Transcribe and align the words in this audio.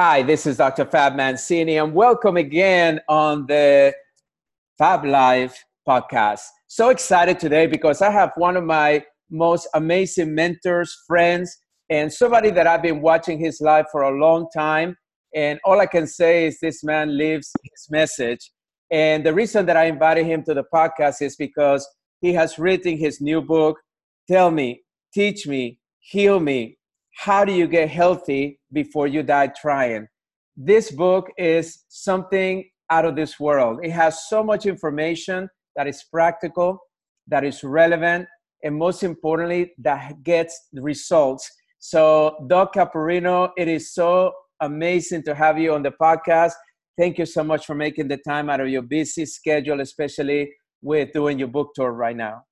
Hi, 0.00 0.22
this 0.22 0.46
is 0.46 0.58
Dr. 0.58 0.84
Fab 0.84 1.16
Mancini, 1.16 1.76
and 1.76 1.92
welcome 1.92 2.36
again 2.36 3.00
on 3.08 3.46
the 3.46 3.92
Fab 4.78 5.04
Life 5.04 5.64
podcast. 5.88 6.42
So 6.68 6.90
excited 6.90 7.40
today 7.40 7.66
because 7.66 8.00
I 8.00 8.12
have 8.12 8.30
one 8.36 8.56
of 8.56 8.62
my 8.62 9.02
most 9.28 9.66
amazing 9.74 10.36
mentors, 10.36 10.96
friends, 11.08 11.58
and 11.90 12.12
somebody 12.12 12.50
that 12.50 12.64
I've 12.64 12.80
been 12.80 13.02
watching 13.02 13.40
his 13.40 13.60
life 13.60 13.86
for 13.90 14.02
a 14.02 14.16
long 14.16 14.46
time. 14.56 14.96
And 15.34 15.58
all 15.64 15.80
I 15.80 15.86
can 15.86 16.06
say 16.06 16.46
is 16.46 16.60
this 16.60 16.84
man 16.84 17.18
lives 17.18 17.50
his 17.64 17.88
message. 17.90 18.52
And 18.92 19.26
the 19.26 19.34
reason 19.34 19.66
that 19.66 19.76
I 19.76 19.86
invited 19.86 20.26
him 20.26 20.44
to 20.44 20.54
the 20.54 20.64
podcast 20.72 21.22
is 21.22 21.34
because 21.34 21.84
he 22.20 22.32
has 22.34 22.56
written 22.56 22.96
his 22.96 23.20
new 23.20 23.42
book, 23.42 23.80
Tell 24.30 24.52
Me, 24.52 24.82
Teach 25.12 25.48
Me, 25.48 25.80
Heal 25.98 26.38
Me, 26.38 26.77
how 27.18 27.44
do 27.44 27.52
you 27.52 27.66
get 27.66 27.90
healthy 27.90 28.60
before 28.72 29.08
you 29.08 29.24
die 29.24 29.48
trying? 29.60 30.06
This 30.56 30.92
book 30.92 31.28
is 31.36 31.84
something 31.88 32.64
out 32.90 33.04
of 33.04 33.16
this 33.16 33.40
world. 33.40 33.80
It 33.82 33.90
has 33.90 34.28
so 34.28 34.44
much 34.44 34.66
information 34.66 35.48
that 35.74 35.88
is 35.88 36.04
practical, 36.12 36.78
that 37.26 37.42
is 37.42 37.64
relevant, 37.64 38.28
and 38.62 38.76
most 38.76 39.02
importantly, 39.02 39.72
that 39.78 40.22
gets 40.22 40.68
results. 40.72 41.50
So, 41.80 42.36
Doc 42.48 42.74
Caporrino, 42.74 43.50
it 43.56 43.66
is 43.66 43.92
so 43.92 44.32
amazing 44.60 45.24
to 45.24 45.34
have 45.34 45.58
you 45.58 45.74
on 45.74 45.82
the 45.82 45.94
podcast. 46.00 46.52
Thank 46.96 47.18
you 47.18 47.26
so 47.26 47.42
much 47.42 47.66
for 47.66 47.74
making 47.74 48.06
the 48.06 48.18
time 48.18 48.48
out 48.48 48.60
of 48.60 48.68
your 48.68 48.82
busy 48.82 49.26
schedule, 49.26 49.80
especially 49.80 50.52
with 50.82 51.12
doing 51.12 51.40
your 51.40 51.48
book 51.48 51.72
tour 51.74 51.90
right 51.90 52.16
now. 52.16 52.44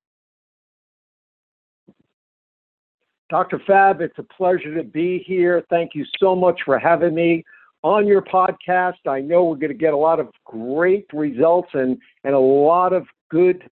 Dr. 3.28 3.60
Fab, 3.66 4.00
it's 4.00 4.18
a 4.18 4.22
pleasure 4.22 4.74
to 4.74 4.84
be 4.84 5.24
here. 5.26 5.64
Thank 5.68 5.94
you 5.94 6.04
so 6.20 6.36
much 6.36 6.60
for 6.64 6.78
having 6.78 7.14
me 7.14 7.44
on 7.82 8.06
your 8.06 8.22
podcast. 8.22 8.94
I 9.06 9.20
know 9.20 9.44
we're 9.44 9.56
going 9.56 9.72
to 9.72 9.74
get 9.74 9.92
a 9.92 9.96
lot 9.96 10.20
of 10.20 10.28
great 10.44 11.06
results 11.12 11.70
and, 11.72 11.98
and 12.22 12.34
a 12.34 12.38
lot 12.38 12.92
of 12.92 13.06
good 13.30 13.68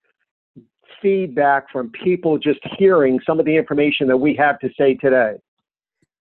feedback 1.00 1.70
from 1.70 1.90
people 1.90 2.38
just 2.38 2.60
hearing 2.78 3.20
some 3.24 3.38
of 3.38 3.46
the 3.46 3.56
information 3.56 4.08
that 4.08 4.16
we 4.16 4.34
have 4.34 4.58
to 4.58 4.70
say 4.76 4.94
today. 4.94 5.34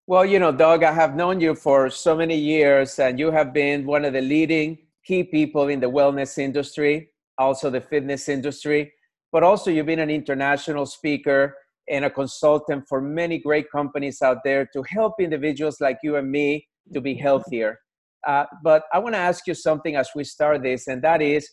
Well, 0.06 0.26
you 0.26 0.38
know, 0.38 0.52
Doug, 0.52 0.84
I 0.84 0.92
have 0.92 1.16
known 1.16 1.40
you 1.40 1.56
for 1.56 1.90
so 1.90 2.16
many 2.16 2.38
years, 2.38 3.00
and 3.00 3.18
you 3.18 3.32
have 3.32 3.54
been 3.54 3.86
one 3.86 4.04
of 4.06 4.14
the 4.14 4.22
leading 4.22 4.78
key 5.06 5.24
people 5.24 5.70
in 5.70 5.80
the 5.80 5.90
wellness 5.90 6.38
industry, 6.38 7.10
also 7.38 7.70
the 7.70 7.82
fitness 7.82 8.30
industry, 8.30 8.94
but 9.32 9.44
also 9.44 9.72
you've 9.72 9.86
been 9.86 10.00
an 10.00 10.10
international 10.10 10.86
speaker 10.86 11.56
and 11.90 12.06
a 12.06 12.10
consultant 12.10 12.86
for 12.88 13.02
many 13.02 13.38
great 13.40 13.70
companies 13.72 14.22
out 14.22 14.38
there 14.44 14.68
to 14.74 14.84
help 14.84 15.16
individuals 15.20 15.82
like 15.82 15.98
you 16.04 16.16
and 16.16 16.32
me 16.32 16.68
to 16.94 17.02
be 17.02 17.14
healthier. 17.14 17.78
Uh, 18.26 18.46
but 18.64 18.84
I 18.94 19.00
want 19.00 19.16
to 19.16 19.20
ask 19.20 19.48
you 19.48 19.54
something 19.54 19.96
as 19.96 20.10
we 20.16 20.24
start 20.24 20.64
this, 20.64 20.88
and 20.88 21.02
that 21.02 21.22
is 21.22 21.50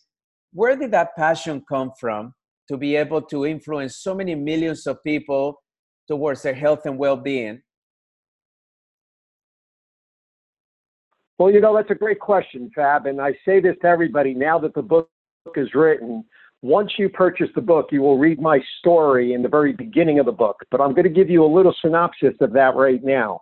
where 0.52 0.76
did 0.76 0.92
that 0.92 1.16
passion 1.16 1.62
come 1.68 1.92
from 1.98 2.34
to 2.68 2.76
be 2.76 2.96
able 2.96 3.22
to 3.22 3.46
influence 3.46 3.96
so 3.98 4.14
many 4.14 4.34
millions 4.34 4.86
of 4.86 5.02
people 5.02 5.60
towards 6.08 6.42
their 6.42 6.54
health 6.54 6.86
and 6.86 6.98
well 6.98 7.16
being? 7.16 7.60
Well, 11.38 11.50
you 11.50 11.60
know, 11.60 11.74
that's 11.74 11.90
a 11.90 11.94
great 11.94 12.20
question, 12.20 12.70
Fab. 12.74 13.06
And 13.06 13.20
I 13.20 13.32
say 13.46 13.60
this 13.60 13.76
to 13.82 13.88
everybody 13.88 14.34
now 14.34 14.58
that 14.58 14.74
the 14.74 14.82
book 14.82 15.08
is 15.56 15.74
written 15.74 16.24
once 16.62 16.92
you 16.98 17.08
purchase 17.08 17.48
the 17.54 17.60
book, 17.60 17.88
you 17.90 18.02
will 18.02 18.18
read 18.18 18.40
my 18.40 18.60
story 18.78 19.32
in 19.32 19.42
the 19.42 19.48
very 19.48 19.72
beginning 19.72 20.18
of 20.18 20.26
the 20.26 20.32
book, 20.32 20.56
but 20.70 20.80
I'm 20.80 20.92
going 20.92 21.04
to 21.04 21.10
give 21.10 21.30
you 21.30 21.44
a 21.44 21.46
little 21.52 21.74
synopsis 21.80 22.34
of 22.40 22.52
that 22.52 22.74
right 22.74 23.02
now. 23.02 23.40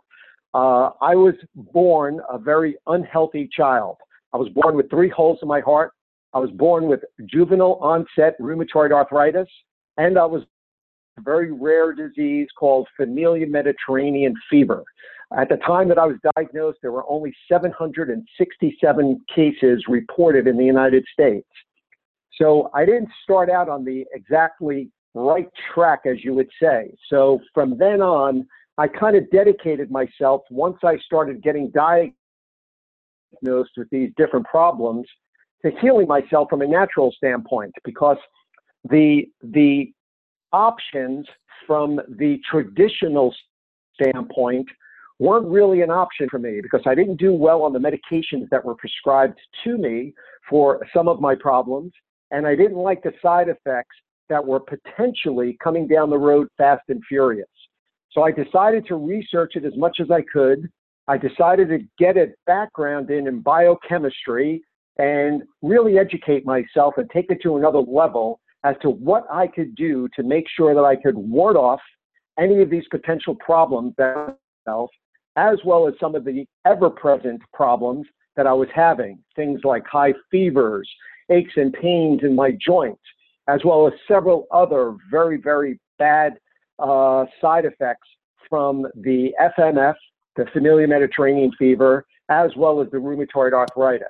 Uh, 0.54 0.90
I 1.00 1.14
was 1.14 1.34
born 1.54 2.20
a 2.30 2.38
very 2.38 2.76
unhealthy 2.86 3.48
child. 3.54 3.96
I 4.32 4.36
was 4.36 4.48
born 4.50 4.76
with 4.76 4.88
three 4.88 5.08
holes 5.08 5.38
in 5.42 5.48
my 5.48 5.60
heart. 5.60 5.92
I 6.32 6.38
was 6.38 6.50
born 6.50 6.86
with 6.86 7.00
juvenile 7.26 7.78
onset 7.80 8.38
rheumatoid 8.40 8.92
arthritis, 8.92 9.48
and 9.96 10.18
I 10.18 10.24
was 10.24 10.42
a 11.18 11.22
very 11.22 11.50
rare 11.50 11.92
disease 11.92 12.46
called 12.58 12.86
familial 12.96 13.48
Mediterranean 13.48 14.34
fever. 14.48 14.84
At 15.36 15.48
the 15.48 15.56
time 15.56 15.88
that 15.88 15.98
I 15.98 16.06
was 16.06 16.16
diagnosed, 16.36 16.78
there 16.82 16.92
were 16.92 17.04
only 17.08 17.34
767 17.50 19.20
cases 19.34 19.84
reported 19.88 20.46
in 20.46 20.56
the 20.56 20.64
United 20.64 21.04
States. 21.12 21.48
So 22.40 22.70
I 22.74 22.84
didn't 22.84 23.10
start 23.22 23.50
out 23.50 23.68
on 23.68 23.84
the 23.84 24.04
exactly 24.12 24.90
right 25.14 25.48
track, 25.74 26.00
as 26.06 26.22
you 26.24 26.34
would 26.34 26.48
say. 26.62 26.94
So 27.08 27.40
from 27.52 27.76
then 27.76 28.00
on, 28.00 28.46
I 28.78 28.86
kind 28.86 29.16
of 29.16 29.28
dedicated 29.30 29.90
myself 29.90 30.42
once 30.50 30.78
I 30.84 30.98
started 30.98 31.42
getting 31.42 31.70
diagnosed 31.70 32.12
with 33.76 33.90
these 33.90 34.10
different 34.16 34.46
problems 34.46 35.06
to 35.64 35.72
healing 35.80 36.06
myself 36.06 36.48
from 36.48 36.62
a 36.62 36.66
natural 36.66 37.12
standpoint 37.16 37.74
because 37.84 38.18
the 38.88 39.24
the 39.42 39.92
options 40.52 41.26
from 41.66 42.00
the 42.08 42.38
traditional 42.48 43.34
standpoint 44.00 44.68
weren't 45.18 45.46
really 45.46 45.82
an 45.82 45.90
option 45.90 46.28
for 46.30 46.38
me 46.38 46.60
because 46.62 46.80
I 46.86 46.94
didn't 46.94 47.16
do 47.16 47.32
well 47.32 47.62
on 47.62 47.72
the 47.72 47.80
medications 47.80 48.48
that 48.50 48.64
were 48.64 48.76
prescribed 48.76 49.38
to 49.64 49.76
me 49.76 50.14
for 50.48 50.86
some 50.94 51.08
of 51.08 51.20
my 51.20 51.34
problems 51.34 51.92
and 52.30 52.46
I 52.46 52.54
didn't 52.54 52.76
like 52.76 53.02
the 53.02 53.12
side 53.22 53.48
effects 53.48 53.96
that 54.28 54.44
were 54.44 54.60
potentially 54.60 55.56
coming 55.62 55.86
down 55.86 56.10
the 56.10 56.18
road 56.18 56.48
fast 56.56 56.82
and 56.88 57.02
furious. 57.08 57.48
So 58.12 58.22
I 58.22 58.30
decided 58.30 58.86
to 58.86 58.96
research 58.96 59.52
it 59.56 59.64
as 59.64 59.76
much 59.76 59.98
as 60.00 60.10
I 60.10 60.22
could. 60.22 60.70
I 61.06 61.16
decided 61.16 61.68
to 61.68 61.78
get 61.98 62.16
a 62.16 62.28
background 62.46 63.10
in, 63.10 63.26
in 63.26 63.40
biochemistry 63.40 64.62
and 64.98 65.42
really 65.62 65.98
educate 65.98 66.44
myself 66.44 66.94
and 66.98 67.08
take 67.10 67.30
it 67.30 67.40
to 67.42 67.56
another 67.56 67.78
level 67.78 68.40
as 68.64 68.74
to 68.82 68.90
what 68.90 69.24
I 69.30 69.46
could 69.46 69.74
do 69.74 70.08
to 70.16 70.22
make 70.22 70.44
sure 70.54 70.74
that 70.74 70.84
I 70.84 70.96
could 70.96 71.16
ward 71.16 71.56
off 71.56 71.80
any 72.38 72.60
of 72.60 72.70
these 72.70 72.84
potential 72.90 73.34
problems 73.36 73.94
that 73.96 74.36
as 75.36 75.58
well 75.64 75.88
as 75.88 75.94
some 75.98 76.14
of 76.14 76.24
the 76.24 76.44
ever 76.66 76.90
present 76.90 77.40
problems 77.54 78.06
that 78.36 78.46
I 78.46 78.52
was 78.52 78.68
having, 78.74 79.18
things 79.34 79.60
like 79.64 79.84
high 79.86 80.12
fevers, 80.30 80.88
aches 81.30 81.52
and 81.56 81.72
pains 81.72 82.20
in 82.22 82.34
my 82.34 82.52
joints, 82.64 83.02
as 83.48 83.60
well 83.64 83.86
as 83.86 83.92
several 84.06 84.46
other 84.52 84.96
very, 85.10 85.36
very 85.36 85.80
bad 85.98 86.34
uh, 86.78 87.24
side 87.40 87.64
effects 87.64 88.08
from 88.48 88.86
the 88.94 89.30
FMF, 89.58 89.94
the 90.36 90.46
familial 90.52 90.88
Mediterranean 90.88 91.50
fever, 91.58 92.06
as 92.28 92.50
well 92.56 92.80
as 92.80 92.90
the 92.90 92.96
rheumatoid 92.96 93.52
arthritis. 93.52 94.08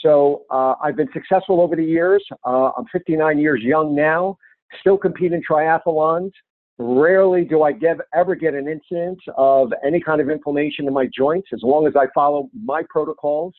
So 0.00 0.44
uh, 0.50 0.74
I've 0.82 0.96
been 0.96 1.10
successful 1.12 1.60
over 1.60 1.76
the 1.76 1.84
years. 1.84 2.24
Uh, 2.46 2.70
I'm 2.76 2.86
59 2.92 3.38
years 3.38 3.60
young 3.62 3.94
now, 3.94 4.36
still 4.80 4.96
compete 4.96 5.32
in 5.32 5.42
triathlons. 5.42 6.32
Rarely 6.78 7.44
do 7.44 7.62
I 7.62 7.72
ever 8.14 8.34
get 8.34 8.54
an 8.54 8.66
incident 8.66 9.18
of 9.36 9.72
any 9.84 10.00
kind 10.00 10.20
of 10.20 10.30
inflammation 10.30 10.86
in 10.86 10.94
my 10.94 11.06
joints 11.14 11.48
as 11.52 11.60
long 11.62 11.86
as 11.86 11.94
I 11.94 12.06
follow 12.14 12.48
my 12.54 12.82
protocols, 12.88 13.52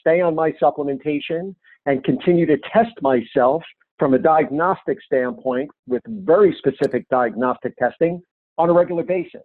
stay 0.00 0.20
on 0.20 0.34
my 0.34 0.52
supplementation, 0.62 1.54
and 1.86 2.04
continue 2.04 2.46
to 2.46 2.58
test 2.72 3.00
myself 3.00 3.62
from 3.98 4.14
a 4.14 4.18
diagnostic 4.18 4.98
standpoint 5.02 5.70
with 5.86 6.02
very 6.06 6.54
specific 6.58 7.08
diagnostic 7.08 7.76
testing 7.76 8.20
on 8.58 8.68
a 8.68 8.72
regular 8.72 9.02
basis. 9.02 9.42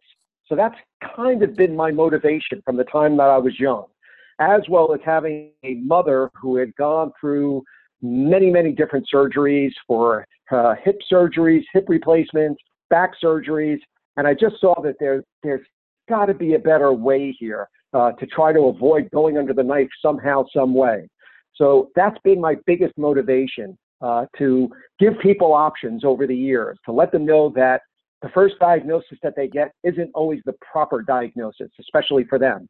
So 0.48 0.56
that's 0.56 0.76
kind 1.16 1.42
of 1.44 1.56
been 1.56 1.76
my 1.76 1.92
motivation 1.92 2.62
from 2.66 2.76
the 2.76 2.84
time 2.86 3.16
that 3.18 3.30
I 3.30 3.38
was 3.38 3.58
young, 3.60 3.86
as 4.40 4.62
well 4.68 4.94
as 4.94 5.00
having 5.06 5.52
a 5.64 5.76
mother 5.76 6.30
who 6.34 6.58
had 6.58 6.76
gone 6.76 7.14
through 7.20 7.64
many, 8.02 8.50
many 8.50 8.72
different 8.74 9.08
surgeries 9.14 9.72
for 9.88 10.26
uh, 10.52 10.76
hip 10.84 11.00
surgeries, 11.10 11.64
hip 11.72 11.86
replacements, 11.88 12.62
back 12.90 13.12
surgeries. 13.24 13.80
And 14.18 14.28
I 14.28 14.34
just 14.34 14.60
saw 14.60 14.82
that 14.82 14.96
there, 15.00 15.24
there's 15.44 15.66
got 16.10 16.26
to 16.26 16.34
be 16.34 16.56
a 16.56 16.60
better 16.60 16.92
way 16.92 17.34
here 17.40 17.70
uh, 17.94 18.12
to 18.14 18.26
try 18.26 18.52
to 18.52 18.64
avoid 18.64 19.10
going 19.12 19.38
under 19.38 19.54
the 19.54 19.64
knife 19.64 19.88
somehow, 20.02 20.44
some 20.54 20.74
way. 20.74 21.08
So 21.62 21.92
that's 21.96 22.18
been 22.24 22.42
my 22.42 22.56
biggest 22.66 22.98
motivation 22.98 23.78
uh, 24.02 24.26
to 24.40 24.68
give 25.00 25.14
people 25.22 25.54
options 25.54 26.04
over 26.04 26.26
the 26.26 26.36
years, 26.36 26.80
to 26.86 26.92
let 26.92 27.12
them 27.12 27.24
know 27.24 27.54
that 27.56 27.82
the 28.24 28.30
first 28.30 28.56
diagnosis 28.60 29.20
that 29.22 29.36
they 29.36 29.48
get 29.48 29.72
isn't 29.84 30.10
always 30.16 30.42
the 30.46 30.56
proper 30.72 31.04
diagnosis, 31.04 31.70
especially 31.80 32.24
for 32.24 32.40
them. 32.40 32.68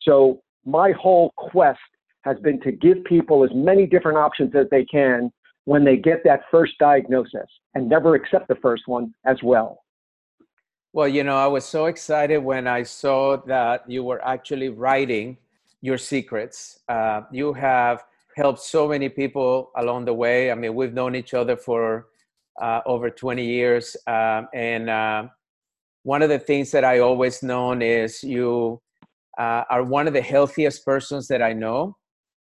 So 0.00 0.42
my 0.64 0.90
whole 0.90 1.32
quest 1.36 1.78
has 2.24 2.36
been 2.40 2.60
to 2.62 2.72
give 2.72 3.04
people 3.04 3.44
as 3.44 3.50
many 3.54 3.86
different 3.86 4.18
options 4.18 4.56
as 4.56 4.66
they 4.72 4.84
can 4.86 5.30
when 5.64 5.84
they 5.84 5.96
get 5.96 6.24
that 6.24 6.40
first 6.50 6.72
diagnosis 6.80 7.46
and 7.76 7.88
never 7.88 8.16
accept 8.16 8.48
the 8.48 8.56
first 8.56 8.82
one 8.86 9.14
as 9.24 9.36
well. 9.44 9.84
Well, 10.92 11.06
you 11.06 11.22
know, 11.22 11.36
I 11.36 11.46
was 11.46 11.64
so 11.64 11.86
excited 11.86 12.38
when 12.38 12.66
I 12.66 12.82
saw 12.82 13.36
that 13.46 13.88
you 13.88 14.02
were 14.02 14.22
actually 14.24 14.68
writing 14.68 15.36
your 15.80 15.96
secrets. 15.96 16.80
Uh, 16.88 17.22
you 17.30 17.52
have 17.52 18.02
helped 18.36 18.60
so 18.60 18.88
many 18.88 19.08
people 19.08 19.70
along 19.76 20.04
the 20.04 20.14
way. 20.14 20.50
I 20.50 20.54
mean, 20.54 20.74
we've 20.74 20.94
known 20.94 21.14
each 21.14 21.34
other 21.34 21.56
for 21.56 22.06
uh, 22.60 22.80
over 22.86 23.10
20 23.10 23.44
years. 23.44 23.96
Um, 24.06 24.48
and 24.54 24.90
uh, 24.90 25.24
one 26.02 26.22
of 26.22 26.28
the 26.28 26.38
things 26.38 26.70
that 26.72 26.84
I 26.84 26.98
always 26.98 27.42
known 27.42 27.82
is 27.82 28.22
you 28.22 28.80
uh, 29.38 29.64
are 29.70 29.82
one 29.82 30.06
of 30.06 30.12
the 30.12 30.22
healthiest 30.22 30.84
persons 30.84 31.28
that 31.28 31.42
I 31.42 31.52
know. 31.52 31.96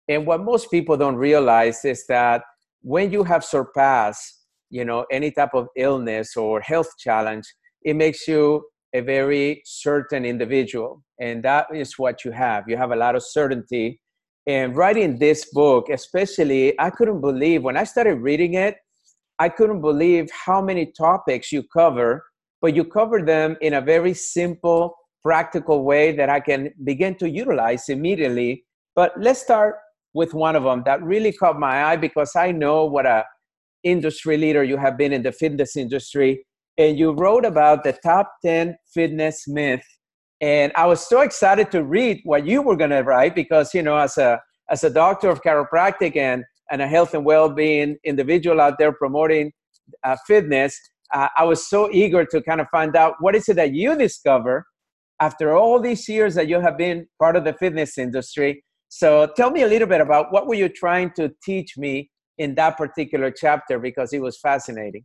And 0.08 0.26
what 0.26 0.42
most 0.42 0.70
people 0.70 0.96
don't 0.96 1.16
realize 1.16 1.84
is 1.84 2.06
that 2.06 2.42
when 2.82 3.12
you 3.12 3.24
have 3.24 3.44
surpassed, 3.44 4.46
you 4.70 4.84
know, 4.84 5.04
any 5.10 5.30
type 5.30 5.54
of 5.54 5.68
illness 5.76 6.36
or 6.36 6.60
health 6.60 6.88
challenge, 6.98 7.44
it 7.82 7.94
makes 7.94 8.26
you 8.26 8.64
a 8.94 9.00
very 9.00 9.62
certain 9.64 10.24
individual. 10.24 11.02
And 11.20 11.42
that 11.42 11.66
is 11.74 11.98
what 11.98 12.24
you 12.24 12.30
have. 12.30 12.64
You 12.68 12.76
have 12.76 12.90
a 12.90 12.96
lot 12.96 13.16
of 13.16 13.22
certainty. 13.22 14.00
And 14.48 14.74
writing 14.74 15.18
this 15.18 15.50
book, 15.52 15.90
especially, 15.90 16.74
I 16.80 16.88
couldn't 16.88 17.20
believe 17.20 17.62
when 17.62 17.76
I 17.76 17.84
started 17.84 18.14
reading 18.14 18.54
it, 18.54 18.76
I 19.38 19.50
couldn't 19.50 19.82
believe 19.82 20.30
how 20.32 20.62
many 20.62 20.86
topics 20.86 21.52
you 21.52 21.62
cover, 21.62 22.24
but 22.62 22.74
you 22.74 22.84
cover 22.84 23.20
them 23.20 23.58
in 23.60 23.74
a 23.74 23.82
very 23.82 24.14
simple, 24.14 24.94
practical 25.22 25.84
way 25.84 26.12
that 26.12 26.30
I 26.30 26.40
can 26.40 26.72
begin 26.82 27.14
to 27.16 27.28
utilize 27.28 27.90
immediately. 27.90 28.64
But 28.96 29.12
let's 29.20 29.42
start 29.42 29.76
with 30.14 30.32
one 30.32 30.56
of 30.56 30.64
them 30.64 30.82
that 30.86 31.02
really 31.02 31.32
caught 31.32 31.60
my 31.60 31.84
eye 31.84 31.96
because 31.96 32.34
I 32.34 32.50
know 32.50 32.86
what 32.86 33.04
a 33.04 33.26
industry 33.84 34.38
leader 34.38 34.64
you 34.64 34.78
have 34.78 34.96
been 34.96 35.12
in 35.12 35.22
the 35.22 35.30
fitness 35.30 35.76
industry 35.76 36.46
and 36.78 36.98
you 36.98 37.12
wrote 37.12 37.44
about 37.44 37.84
the 37.84 37.92
top 37.92 38.32
10 38.42 38.76
fitness 38.94 39.46
myth 39.46 39.84
and 40.40 40.72
i 40.76 40.86
was 40.86 41.06
so 41.06 41.20
excited 41.20 41.70
to 41.70 41.82
read 41.82 42.20
what 42.24 42.46
you 42.46 42.62
were 42.62 42.76
going 42.76 42.90
to 42.90 43.00
write 43.00 43.34
because 43.34 43.74
you 43.74 43.82
know 43.82 43.96
as 43.96 44.16
a 44.18 44.40
as 44.70 44.84
a 44.84 44.90
doctor 44.90 45.28
of 45.28 45.42
chiropractic 45.42 46.16
and 46.16 46.44
and 46.70 46.82
a 46.82 46.86
health 46.86 47.14
and 47.14 47.24
well-being 47.24 47.96
individual 48.04 48.60
out 48.60 48.78
there 48.78 48.92
promoting 48.92 49.52
uh, 50.04 50.16
fitness 50.26 50.78
uh, 51.14 51.28
i 51.36 51.44
was 51.44 51.68
so 51.68 51.90
eager 51.92 52.24
to 52.24 52.40
kind 52.42 52.60
of 52.60 52.66
find 52.70 52.96
out 52.96 53.14
what 53.20 53.34
is 53.34 53.48
it 53.48 53.56
that 53.56 53.72
you 53.72 53.96
discover 53.96 54.64
after 55.20 55.56
all 55.56 55.80
these 55.80 56.08
years 56.08 56.34
that 56.34 56.48
you 56.48 56.60
have 56.60 56.78
been 56.78 57.06
part 57.18 57.34
of 57.36 57.44
the 57.44 57.52
fitness 57.54 57.98
industry 57.98 58.62
so 58.88 59.28
tell 59.36 59.50
me 59.50 59.62
a 59.62 59.66
little 59.66 59.88
bit 59.88 60.00
about 60.00 60.32
what 60.32 60.46
were 60.46 60.54
you 60.54 60.68
trying 60.68 61.10
to 61.16 61.30
teach 61.42 61.76
me 61.76 62.10
in 62.38 62.54
that 62.54 62.76
particular 62.78 63.30
chapter 63.30 63.78
because 63.78 64.12
it 64.12 64.22
was 64.22 64.38
fascinating. 64.38 65.04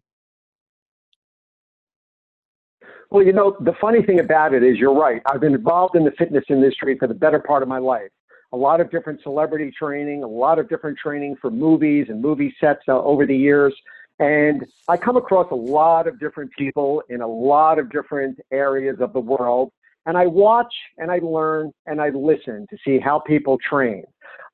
Well, 3.13 3.23
you 3.23 3.31
know, 3.31 3.55
the 3.59 3.75
funny 3.79 4.01
thing 4.01 4.19
about 4.19 4.55
it 4.55 4.63
is 4.63 4.77
you're 4.79 4.91
right. 4.91 5.21
I've 5.27 5.39
been 5.39 5.53
involved 5.53 5.95
in 5.95 6.03
the 6.03 6.13
fitness 6.17 6.45
industry 6.49 6.97
for 6.97 7.07
the 7.07 7.13
better 7.13 7.37
part 7.37 7.61
of 7.61 7.69
my 7.69 7.77
life. 7.77 8.09
A 8.53 8.57
lot 8.57 8.81
of 8.81 8.89
different 8.89 9.21
celebrity 9.21 9.71
training, 9.77 10.23
a 10.23 10.27
lot 10.27 10.57
of 10.57 10.67
different 10.67 10.97
training 10.97 11.35
for 11.39 11.51
movies 11.51 12.07
and 12.09 12.19
movie 12.19 12.55
sets 12.59 12.81
uh, 12.87 12.99
over 13.03 13.27
the 13.27 13.37
years. 13.37 13.71
And 14.17 14.65
I 14.87 14.97
come 14.97 15.15
across 15.15 15.51
a 15.51 15.55
lot 15.55 16.07
of 16.07 16.19
different 16.19 16.49
people 16.57 17.03
in 17.09 17.21
a 17.21 17.27
lot 17.27 17.77
of 17.77 17.91
different 17.91 18.39
areas 18.51 18.97
of 18.99 19.13
the 19.13 19.19
world. 19.19 19.71
And 20.07 20.17
I 20.17 20.25
watch 20.25 20.73
and 20.97 21.11
I 21.11 21.19
learn 21.19 21.71
and 21.85 22.01
I 22.01 22.09
listen 22.09 22.65
to 22.71 22.77
see 22.83 22.97
how 22.97 23.19
people 23.19 23.59
train. 23.59 24.05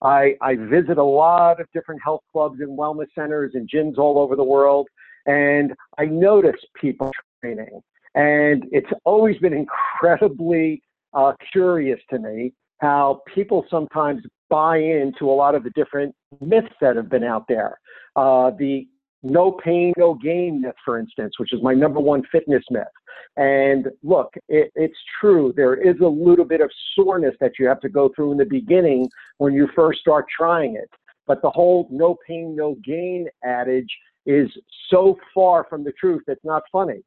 I, 0.02 0.36
I 0.42 0.56
visit 0.58 0.98
a 0.98 1.04
lot 1.04 1.62
of 1.62 1.68
different 1.74 2.02
health 2.04 2.24
clubs 2.34 2.60
and 2.60 2.78
wellness 2.78 3.08
centers 3.16 3.54
and 3.54 3.70
gyms 3.74 3.98
all 3.98 4.20
over 4.20 4.36
the 4.36 4.44
world. 4.44 4.90
And 5.28 5.74
I 5.98 6.08
notice 6.08 6.60
people 6.82 7.10
training. 7.42 7.82
And 8.16 8.66
it's 8.72 8.90
always 9.06 9.38
been 9.38 9.54
incredibly 9.54 10.82
uh, 11.14 11.34
curious 11.52 12.00
to 12.10 12.20
me 12.20 12.54
how 12.80 13.22
people 13.34 13.66
sometimes 13.70 14.22
buy 14.50 14.78
into 14.78 15.30
a 15.30 15.34
lot 15.34 15.56
of 15.56 15.64
the 15.64 15.70
different 15.72 16.16
myths 16.42 16.74
that 16.82 16.96
have 16.96 17.10
been 17.10 17.24
out 17.24 17.46
there. 17.48 17.80
Uh, 18.16 18.52
the 18.58 18.88
no 19.22 19.52
pain, 19.52 19.94
no 19.98 20.14
gain 20.14 20.62
myth, 20.62 20.76
for 20.86 20.98
instance, 20.98 21.34
which 21.40 21.54
is 21.54 21.62
my 21.62 21.74
number 21.74 22.00
one 22.00 22.24
fitness 22.32 22.64
myth. 22.72 22.88
And 23.36 23.88
look, 24.02 24.34
it, 24.48 24.72
it's 24.76 24.98
true. 25.20 25.54
There 25.56 25.76
is 25.76 26.00
a 26.02 26.08
little 26.08 26.46
bit 26.46 26.62
of 26.62 26.72
soreness 26.96 27.36
that 27.42 27.54
you 27.60 27.68
have 27.68 27.82
to 27.82 27.90
go 27.90 28.10
through 28.16 28.32
in 28.32 28.38
the 28.38 28.46
beginning 28.46 29.10
when 29.38 29.54
you 29.54 29.68
first 29.76 30.00
start 30.00 30.26
trying 30.36 30.76
it. 30.76 30.90
But 31.28 31.42
the 31.42 31.50
whole 31.50 31.88
no 31.92 32.18
pain, 32.26 32.56
no 32.56 32.76
gain 32.84 33.28
adage 33.44 33.90
is 34.26 34.50
so 34.90 35.18
far 35.34 35.66
from 35.70 35.84
the 35.84 35.92
truth, 35.92 36.24
it's 36.28 36.44
not 36.44 36.64
funny. 36.72 37.02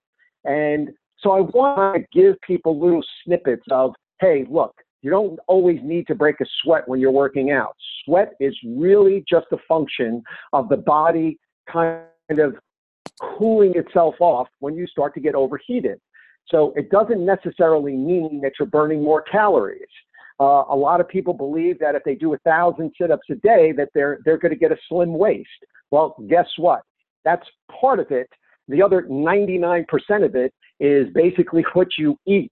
And 0.44 0.90
so 1.18 1.32
I 1.32 1.40
want 1.40 1.96
to 1.96 2.18
give 2.18 2.40
people 2.40 2.80
little 2.80 3.04
snippets 3.24 3.64
of, 3.70 3.94
hey, 4.20 4.44
look, 4.50 4.74
you 5.02 5.10
don't 5.10 5.38
always 5.48 5.80
need 5.82 6.06
to 6.06 6.14
break 6.14 6.40
a 6.40 6.46
sweat 6.62 6.88
when 6.88 7.00
you're 7.00 7.10
working 7.10 7.50
out. 7.50 7.74
Sweat 8.04 8.32
is 8.40 8.56
really 8.64 9.24
just 9.28 9.46
a 9.52 9.58
function 9.68 10.22
of 10.52 10.68
the 10.68 10.76
body 10.76 11.38
kind 11.70 12.04
of 12.38 12.54
cooling 13.20 13.72
itself 13.76 14.14
off 14.20 14.48
when 14.60 14.74
you 14.74 14.86
start 14.86 15.14
to 15.14 15.20
get 15.20 15.34
overheated. 15.34 16.00
So 16.48 16.72
it 16.76 16.90
doesn't 16.90 17.24
necessarily 17.24 17.96
mean 17.96 18.40
that 18.42 18.52
you're 18.58 18.66
burning 18.66 19.02
more 19.02 19.22
calories. 19.22 19.80
Uh, 20.40 20.64
a 20.70 20.76
lot 20.76 21.00
of 21.00 21.08
people 21.08 21.34
believe 21.34 21.78
that 21.78 21.94
if 21.94 22.02
they 22.04 22.14
do 22.14 22.34
a 22.34 22.38
thousand 22.38 22.92
sit-ups 23.00 23.26
a 23.30 23.36
day, 23.36 23.72
that 23.72 23.90
they're 23.94 24.18
they're 24.24 24.38
going 24.38 24.52
to 24.52 24.58
get 24.58 24.72
a 24.72 24.76
slim 24.88 25.16
waist. 25.16 25.48
Well, 25.90 26.16
guess 26.28 26.48
what? 26.56 26.82
That's 27.24 27.46
part 27.80 28.00
of 28.00 28.10
it. 28.10 28.28
The 28.72 28.82
other 28.82 29.02
99% 29.02 29.84
of 30.24 30.34
it 30.34 30.52
is 30.80 31.06
basically 31.14 31.64
what 31.74 31.88
you 31.98 32.18
eat 32.26 32.50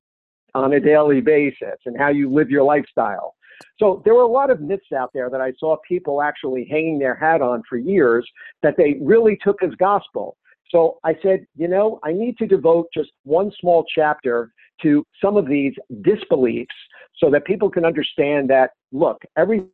on 0.55 0.75
a 0.75 0.81
daily 0.81 1.21
basis 1.21 1.79
and 1.87 1.99
how 1.99 2.09
you 2.09 2.31
live 2.31 2.51
your 2.51 2.63
lifestyle. 2.63 3.35
So 3.79 4.03
there 4.05 4.15
were 4.15 4.23
a 4.23 4.29
lot 4.29 4.51
of 4.51 4.61
myths 4.61 4.93
out 4.97 5.11
there 5.15 5.31
that 5.31 5.41
I 5.41 5.53
saw 5.59 5.77
people 5.89 6.21
actually 6.21 6.67
hanging 6.71 6.99
their 6.99 7.15
hat 7.15 7.41
on 7.41 7.63
for 7.69 7.79
years 7.79 8.29
that 8.63 8.77
they 8.77 8.99
really 9.01 9.39
took 9.43 9.63
as 9.63 9.71
gospel. 9.79 10.37
So 10.71 10.99
I 11.05 11.17
said, 11.23 11.47
you 11.57 11.69
know, 11.69 11.99
I 12.05 12.13
need 12.13 12.37
to 12.39 12.47
devote 12.47 12.89
just 12.95 13.11
one 13.25 13.51
small 13.59 13.85
chapter 13.93 14.53
to 14.83 15.05
some 15.23 15.37
of 15.37 15.49
these 15.49 15.73
disbeliefs 16.03 16.75
so 17.17 17.31
that 17.31 17.45
people 17.45 17.71
can 17.71 17.85
understand 17.85 18.51
that, 18.51 18.71
look, 18.93 19.23
everything 19.37 19.71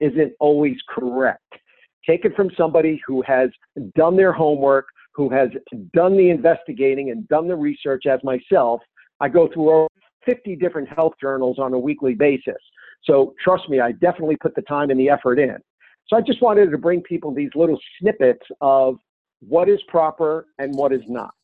isn't 0.00 0.32
always 0.40 0.76
correct. 0.88 1.42
Take 2.06 2.24
it 2.24 2.34
from 2.36 2.50
somebody 2.56 3.00
who 3.06 3.22
has 3.22 3.50
done 3.94 4.16
their 4.16 4.32
homework, 4.32 4.86
who 5.18 5.28
has 5.28 5.48
done 5.94 6.16
the 6.16 6.30
investigating 6.30 7.10
and 7.10 7.26
done 7.28 7.48
the 7.48 7.56
research 7.56 8.04
as 8.06 8.20
myself. 8.22 8.80
I 9.18 9.28
go 9.28 9.48
through 9.52 9.70
over 9.70 9.88
50 10.24 10.54
different 10.54 10.88
health 10.88 11.14
journals 11.20 11.58
on 11.58 11.74
a 11.74 11.78
weekly 11.78 12.14
basis. 12.14 12.62
So 13.02 13.34
trust 13.42 13.68
me, 13.68 13.80
I 13.80 13.90
definitely 13.92 14.36
put 14.36 14.54
the 14.54 14.62
time 14.62 14.90
and 14.90 15.00
the 15.00 15.10
effort 15.10 15.40
in. 15.40 15.56
So 16.06 16.16
I 16.16 16.20
just 16.20 16.40
wanted 16.40 16.70
to 16.70 16.78
bring 16.78 17.02
people 17.02 17.34
these 17.34 17.50
little 17.56 17.80
snippets 17.98 18.46
of 18.60 18.94
what 19.40 19.68
is 19.68 19.80
proper 19.88 20.46
and 20.60 20.72
what 20.76 20.92
is 20.92 21.02
not. 21.08 21.34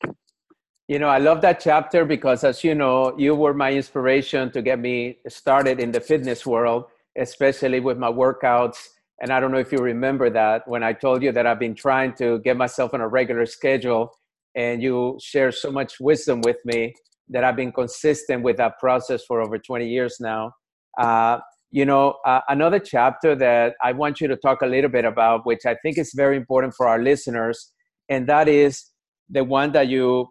You 0.86 1.00
know, 1.00 1.08
I 1.08 1.18
love 1.18 1.40
that 1.40 1.58
chapter 1.58 2.04
because, 2.04 2.44
as 2.44 2.62
you 2.62 2.76
know, 2.76 3.18
you 3.18 3.34
were 3.34 3.54
my 3.54 3.72
inspiration 3.72 4.52
to 4.52 4.62
get 4.62 4.78
me 4.78 5.18
started 5.26 5.80
in 5.80 5.90
the 5.90 6.00
fitness 6.00 6.46
world, 6.46 6.84
especially 7.18 7.80
with 7.80 7.98
my 7.98 8.10
workouts. 8.10 8.90
And 9.20 9.32
I 9.32 9.40
don't 9.40 9.52
know 9.52 9.58
if 9.58 9.72
you 9.72 9.78
remember 9.78 10.28
that 10.30 10.66
when 10.66 10.82
I 10.82 10.92
told 10.92 11.22
you 11.22 11.32
that 11.32 11.46
I've 11.46 11.58
been 11.58 11.74
trying 11.74 12.14
to 12.14 12.40
get 12.40 12.56
myself 12.56 12.94
on 12.94 13.00
a 13.00 13.08
regular 13.08 13.46
schedule, 13.46 14.10
and 14.54 14.82
you 14.82 15.18
share 15.20 15.50
so 15.52 15.70
much 15.70 16.00
wisdom 16.00 16.40
with 16.42 16.58
me 16.64 16.94
that 17.28 17.44
I've 17.44 17.56
been 17.56 17.72
consistent 17.72 18.42
with 18.42 18.56
that 18.58 18.78
process 18.78 19.24
for 19.24 19.40
over 19.40 19.58
20 19.58 19.88
years 19.88 20.16
now. 20.20 20.52
Uh, 20.98 21.38
you 21.70 21.84
know, 21.84 22.16
uh, 22.24 22.40
another 22.48 22.78
chapter 22.78 23.34
that 23.34 23.74
I 23.82 23.92
want 23.92 24.20
you 24.20 24.28
to 24.28 24.36
talk 24.36 24.62
a 24.62 24.66
little 24.66 24.90
bit 24.90 25.04
about, 25.04 25.44
which 25.44 25.66
I 25.66 25.74
think 25.82 25.98
is 25.98 26.12
very 26.14 26.36
important 26.36 26.74
for 26.76 26.86
our 26.86 27.02
listeners, 27.02 27.72
and 28.08 28.28
that 28.28 28.48
is 28.48 28.90
the 29.28 29.42
one 29.42 29.72
that 29.72 29.88
you 29.88 30.28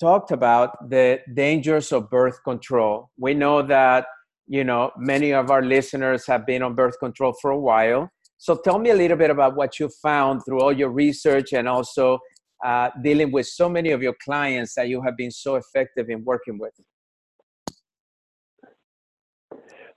talked 0.00 0.30
about 0.30 0.88
the 0.88 1.20
dangers 1.34 1.92
of 1.92 2.08
birth 2.08 2.42
control. 2.44 3.10
We 3.18 3.34
know 3.34 3.62
that, 3.62 4.06
you 4.46 4.64
know, 4.64 4.92
many 4.96 5.32
of 5.32 5.50
our 5.50 5.62
listeners 5.62 6.26
have 6.26 6.46
been 6.46 6.62
on 6.62 6.74
birth 6.74 6.98
control 7.00 7.34
for 7.42 7.50
a 7.50 7.58
while. 7.58 8.10
So 8.38 8.56
tell 8.56 8.78
me 8.78 8.90
a 8.90 8.94
little 8.94 9.16
bit 9.16 9.30
about 9.30 9.56
what 9.56 9.78
you 9.80 9.88
found 10.00 10.44
through 10.44 10.60
all 10.60 10.72
your 10.72 10.90
research 10.90 11.52
and 11.52 11.68
also 11.68 12.20
uh, 12.64 12.90
dealing 13.02 13.32
with 13.32 13.46
so 13.46 13.68
many 13.68 13.90
of 13.90 14.02
your 14.02 14.14
clients 14.24 14.74
that 14.74 14.88
you 14.88 15.02
have 15.02 15.16
been 15.16 15.30
so 15.30 15.56
effective 15.56 16.08
in 16.08 16.24
working 16.24 16.58
with. 16.58 16.72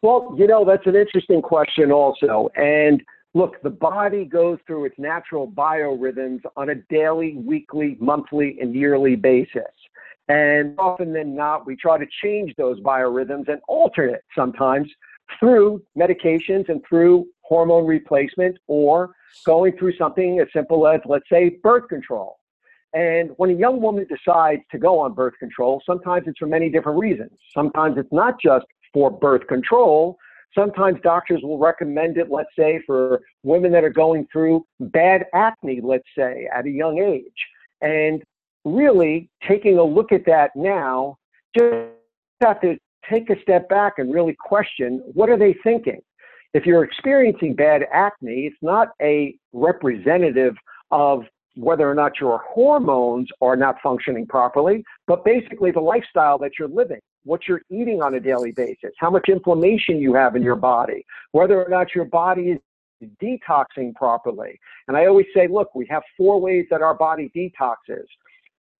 Well, 0.01 0.35
you 0.37 0.47
know, 0.47 0.65
that's 0.65 0.87
an 0.87 0.95
interesting 0.95 1.43
question, 1.43 1.91
also. 1.91 2.49
And 2.55 3.03
look, 3.35 3.61
the 3.61 3.69
body 3.69 4.25
goes 4.25 4.57
through 4.65 4.85
its 4.85 4.95
natural 4.97 5.47
biorhythms 5.47 6.41
on 6.57 6.69
a 6.69 6.75
daily, 6.89 7.35
weekly, 7.37 7.97
monthly, 7.99 8.57
and 8.59 8.73
yearly 8.73 9.15
basis. 9.15 9.61
And 10.27 10.75
often 10.79 11.13
than 11.13 11.35
not, 11.35 11.67
we 11.67 11.75
try 11.75 11.99
to 11.99 12.07
change 12.23 12.55
those 12.57 12.79
biorhythms 12.79 13.47
and 13.49 13.59
alter 13.67 14.07
it 14.07 14.23
sometimes 14.35 14.89
through 15.39 15.83
medications 15.97 16.69
and 16.69 16.81
through 16.87 17.27
hormone 17.51 17.85
replacement 17.85 18.57
or 18.67 19.13
going 19.45 19.75
through 19.77 19.93
something 19.97 20.39
as 20.39 20.47
simple 20.53 20.87
as, 20.87 21.01
let's 21.05 21.27
say, 21.29 21.57
birth 21.61 21.89
control. 21.89 22.37
And 22.93 23.31
when 23.35 23.49
a 23.49 23.53
young 23.53 23.81
woman 23.81 24.07
decides 24.07 24.61
to 24.71 24.77
go 24.77 24.99
on 24.99 25.13
birth 25.13 25.33
control, 25.37 25.83
sometimes 25.85 26.23
it's 26.27 26.39
for 26.39 26.47
many 26.47 26.69
different 26.69 26.97
reasons. 26.97 27.31
Sometimes 27.53 27.97
it's 27.97 28.11
not 28.13 28.35
just 28.41 28.65
for 28.93 29.11
birth 29.11 29.45
control. 29.47 30.17
Sometimes 30.57 30.97
doctors 31.03 31.41
will 31.43 31.57
recommend 31.57 32.17
it, 32.17 32.31
let's 32.31 32.55
say, 32.57 32.81
for 32.87 33.19
women 33.43 33.69
that 33.73 33.83
are 33.83 33.89
going 33.89 34.27
through 34.31 34.65
bad 34.79 35.25
acne, 35.33 35.81
let's 35.83 36.07
say, 36.17 36.47
at 36.55 36.65
a 36.65 36.69
young 36.69 36.99
age. 36.99 37.41
And 37.81 38.23
really 38.63 39.29
taking 39.45 39.77
a 39.77 39.83
look 39.83 40.13
at 40.13 40.25
that 40.25 40.51
now, 40.55 41.17
just 41.57 41.89
have 42.39 42.61
to 42.61 42.77
take 43.09 43.29
a 43.29 43.41
step 43.41 43.67
back 43.67 43.93
and 43.97 44.13
really 44.13 44.37
question 44.39 45.01
what 45.13 45.29
are 45.29 45.37
they 45.37 45.53
thinking? 45.65 46.01
If 46.53 46.65
you're 46.65 46.83
experiencing 46.83 47.55
bad 47.55 47.83
acne, 47.93 48.47
it's 48.47 48.57
not 48.61 48.89
a 49.01 49.35
representative 49.53 50.55
of 50.91 51.23
whether 51.55 51.89
or 51.89 51.95
not 51.95 52.19
your 52.19 52.41
hormones 52.47 53.27
are 53.41 53.55
not 53.55 53.75
functioning 53.81 54.25
properly, 54.25 54.83
but 55.07 55.23
basically 55.25 55.71
the 55.71 55.79
lifestyle 55.79 56.37
that 56.39 56.51
you're 56.57 56.67
living, 56.67 56.99
what 57.23 57.41
you're 57.47 57.61
eating 57.69 58.01
on 58.01 58.15
a 58.15 58.19
daily 58.19 58.51
basis, 58.51 58.91
how 58.99 59.09
much 59.09 59.27
inflammation 59.27 59.97
you 59.97 60.13
have 60.13 60.35
in 60.35 60.41
your 60.41 60.55
body, 60.55 61.05
whether 61.31 61.61
or 61.61 61.69
not 61.69 61.93
your 61.93 62.05
body 62.05 62.51
is 62.51 62.59
detoxing 63.21 63.93
properly. 63.95 64.59
And 64.87 64.95
I 64.95 65.07
always 65.07 65.25
say, 65.35 65.47
look, 65.47 65.73
we 65.75 65.85
have 65.89 66.03
four 66.17 66.39
ways 66.39 66.67
that 66.69 66.81
our 66.81 66.93
body 66.93 67.31
detoxes 67.35 68.05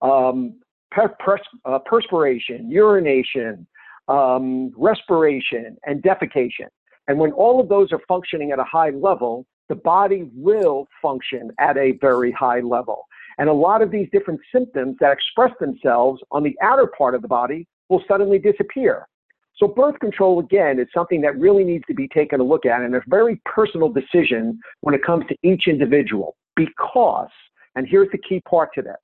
um, 0.02 0.56
pers- 0.92 1.42
uh, 1.66 1.80
perspiration, 1.80 2.70
urination, 2.70 3.68
um, 4.08 4.74
respiration, 4.78 5.78
and 5.86 6.02
defecation. 6.02 6.68
And 7.08 7.20
when 7.20 7.32
all 7.34 7.60
of 7.60 7.70
those 7.70 7.92
are 7.92 8.02
functioning 8.08 8.52
at 8.52 8.60
a 8.60 8.64
high 8.64 8.92
level, 8.92 9.46
the 9.70 9.76
body 9.76 10.30
will 10.34 10.88
function 11.02 11.52
at 11.60 11.78
a 11.78 11.94
very 12.02 12.32
high 12.32 12.60
level. 12.60 13.08
And 13.38 13.50
a 13.50 13.54
lot 13.54 13.82
of 13.82 13.92
these 13.92 14.08
different 14.12 14.40
symptoms 14.54 14.98
that 15.00 15.12
express 15.12 15.52
themselves 15.60 16.22
on 16.32 16.44
the 16.44 16.56
outer 16.62 16.88
part 16.88 17.16
of 17.16 17.22
the 17.22 17.28
body 17.28 17.68
will 17.90 18.04
suddenly 18.08 18.38
disappear. 18.38 19.08
So, 19.56 19.68
birth 19.68 20.00
control, 20.00 20.40
again, 20.40 20.80
is 20.80 20.88
something 20.94 21.22
that 21.22 21.38
really 21.38 21.64
needs 21.64 21.84
to 21.88 21.94
be 21.94 22.08
taken 22.08 22.40
a 22.40 22.44
look 22.44 22.66
at 22.66 22.82
and 22.82 22.96
a 22.96 23.02
very 23.08 23.40
personal 23.46 23.90
decision 23.90 24.60
when 24.82 24.96
it 24.96 25.04
comes 25.04 25.26
to 25.28 25.36
each 25.44 25.68
individual. 25.68 26.36
Because, 26.56 27.30
and 27.76 27.88
here's 27.88 28.10
the 28.12 28.18
key 28.18 28.42
part 28.42 28.70
to 28.76 28.82
this 28.82 28.98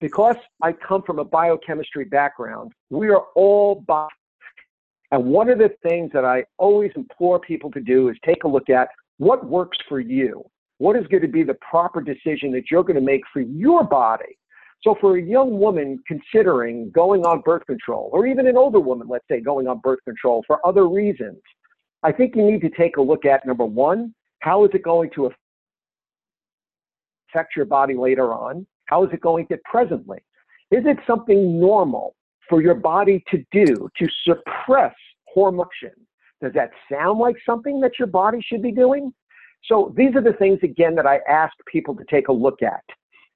because 0.00 0.36
I 0.62 0.72
come 0.72 1.02
from 1.02 1.18
a 1.18 1.24
biochemistry 1.24 2.04
background, 2.04 2.72
we 2.90 3.08
are 3.08 3.24
all. 3.34 3.82
And 5.16 5.24
one 5.24 5.48
of 5.48 5.56
the 5.56 5.70
things 5.82 6.10
that 6.12 6.26
I 6.26 6.44
always 6.58 6.90
implore 6.94 7.40
people 7.40 7.70
to 7.70 7.80
do 7.80 8.10
is 8.10 8.16
take 8.22 8.44
a 8.44 8.48
look 8.48 8.68
at 8.68 8.90
what 9.16 9.46
works 9.46 9.78
for 9.88 9.98
you. 9.98 10.44
What 10.76 10.94
is 10.94 11.06
going 11.06 11.22
to 11.22 11.28
be 11.28 11.42
the 11.42 11.56
proper 11.66 12.02
decision 12.02 12.52
that 12.52 12.64
you're 12.70 12.82
going 12.82 12.96
to 12.96 13.00
make 13.00 13.22
for 13.32 13.40
your 13.40 13.82
body? 13.82 14.36
So, 14.82 14.94
for 15.00 15.16
a 15.16 15.22
young 15.22 15.58
woman 15.58 16.02
considering 16.06 16.90
going 16.90 17.24
on 17.24 17.40
birth 17.40 17.64
control, 17.64 18.10
or 18.12 18.26
even 18.26 18.46
an 18.46 18.58
older 18.58 18.78
woman, 18.78 19.08
let's 19.08 19.24
say, 19.26 19.40
going 19.40 19.66
on 19.66 19.78
birth 19.78 20.00
control 20.04 20.44
for 20.46 20.64
other 20.66 20.86
reasons, 20.86 21.40
I 22.02 22.12
think 22.12 22.36
you 22.36 22.42
need 22.42 22.60
to 22.60 22.68
take 22.68 22.98
a 22.98 23.02
look 23.02 23.24
at 23.24 23.46
number 23.46 23.64
one, 23.64 24.14
how 24.40 24.66
is 24.66 24.70
it 24.74 24.82
going 24.82 25.08
to 25.14 25.32
affect 27.30 27.56
your 27.56 27.64
body 27.64 27.94
later 27.94 28.34
on? 28.34 28.66
How 28.84 29.02
is 29.02 29.10
it 29.14 29.22
going 29.22 29.46
to 29.46 29.56
presently? 29.64 30.18
Is 30.70 30.84
it 30.84 30.98
something 31.06 31.58
normal 31.58 32.14
for 32.48 32.62
your 32.62 32.74
body 32.74 33.22
to 33.30 33.44
do 33.52 33.88
to 33.96 34.06
suppress 34.24 34.94
hormone? 35.26 35.66
Does 36.42 36.52
that 36.54 36.70
sound 36.90 37.18
like 37.18 37.36
something 37.44 37.80
that 37.80 37.92
your 37.98 38.08
body 38.08 38.40
should 38.42 38.62
be 38.62 38.72
doing? 38.72 39.12
So 39.64 39.92
these 39.96 40.14
are 40.14 40.22
the 40.22 40.34
things, 40.34 40.58
again, 40.62 40.94
that 40.96 41.06
I 41.06 41.20
ask 41.28 41.52
people 41.66 41.94
to 41.96 42.04
take 42.10 42.28
a 42.28 42.32
look 42.32 42.62
at. 42.62 42.82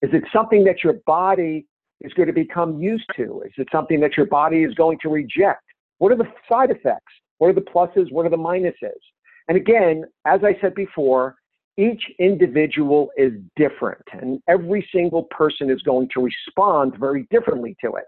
Is 0.02 0.10
it 0.12 0.24
something 0.32 0.64
that 0.64 0.84
your 0.84 0.94
body 1.06 1.66
is 2.00 2.12
going 2.14 2.28
to 2.28 2.32
become 2.32 2.80
used 2.80 3.10
to? 3.16 3.42
Is 3.44 3.52
it 3.56 3.68
something 3.72 4.00
that 4.00 4.16
your 4.16 4.26
body 4.26 4.62
is 4.62 4.74
going 4.74 4.98
to 5.02 5.08
reject? 5.08 5.62
What 5.98 6.12
are 6.12 6.16
the 6.16 6.28
side 6.48 6.70
effects? 6.70 7.12
What 7.38 7.48
are 7.48 7.52
the 7.52 7.60
pluses? 7.62 8.10
What 8.12 8.26
are 8.26 8.30
the 8.30 8.36
minuses? 8.36 9.00
And 9.48 9.56
again, 9.56 10.04
as 10.24 10.40
I 10.44 10.56
said 10.60 10.74
before, 10.74 11.36
each 11.76 12.02
individual 12.18 13.10
is 13.16 13.32
different 13.56 14.02
and 14.12 14.40
every 14.48 14.86
single 14.94 15.24
person 15.24 15.70
is 15.70 15.80
going 15.82 16.08
to 16.14 16.20
respond 16.20 16.94
very 16.98 17.26
differently 17.30 17.76
to 17.82 17.94
it. 17.94 18.04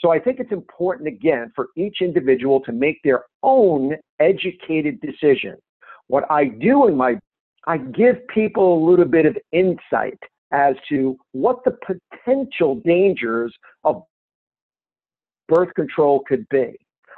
So 0.00 0.10
I 0.10 0.18
think 0.18 0.38
it's 0.38 0.52
important, 0.52 1.08
again, 1.08 1.52
for 1.56 1.68
each 1.76 1.98
individual 2.00 2.60
to 2.60 2.72
make 2.72 3.00
their 3.02 3.24
own 3.42 3.96
educated 4.20 5.00
decision. 5.00 5.56
What 6.06 6.24
I 6.30 6.46
do 6.46 6.86
in 6.86 6.96
my, 6.96 7.18
I 7.66 7.78
give 7.78 8.16
people 8.28 8.78
a 8.78 8.82
little 8.88 9.04
bit 9.04 9.26
of 9.26 9.36
insight 9.52 10.18
as 10.52 10.76
to 10.88 11.18
what 11.32 11.64
the 11.64 11.76
potential 11.84 12.80
dangers 12.84 13.54
of 13.84 14.02
birth 15.48 15.74
control 15.74 16.22
could 16.26 16.48
be. 16.48 16.76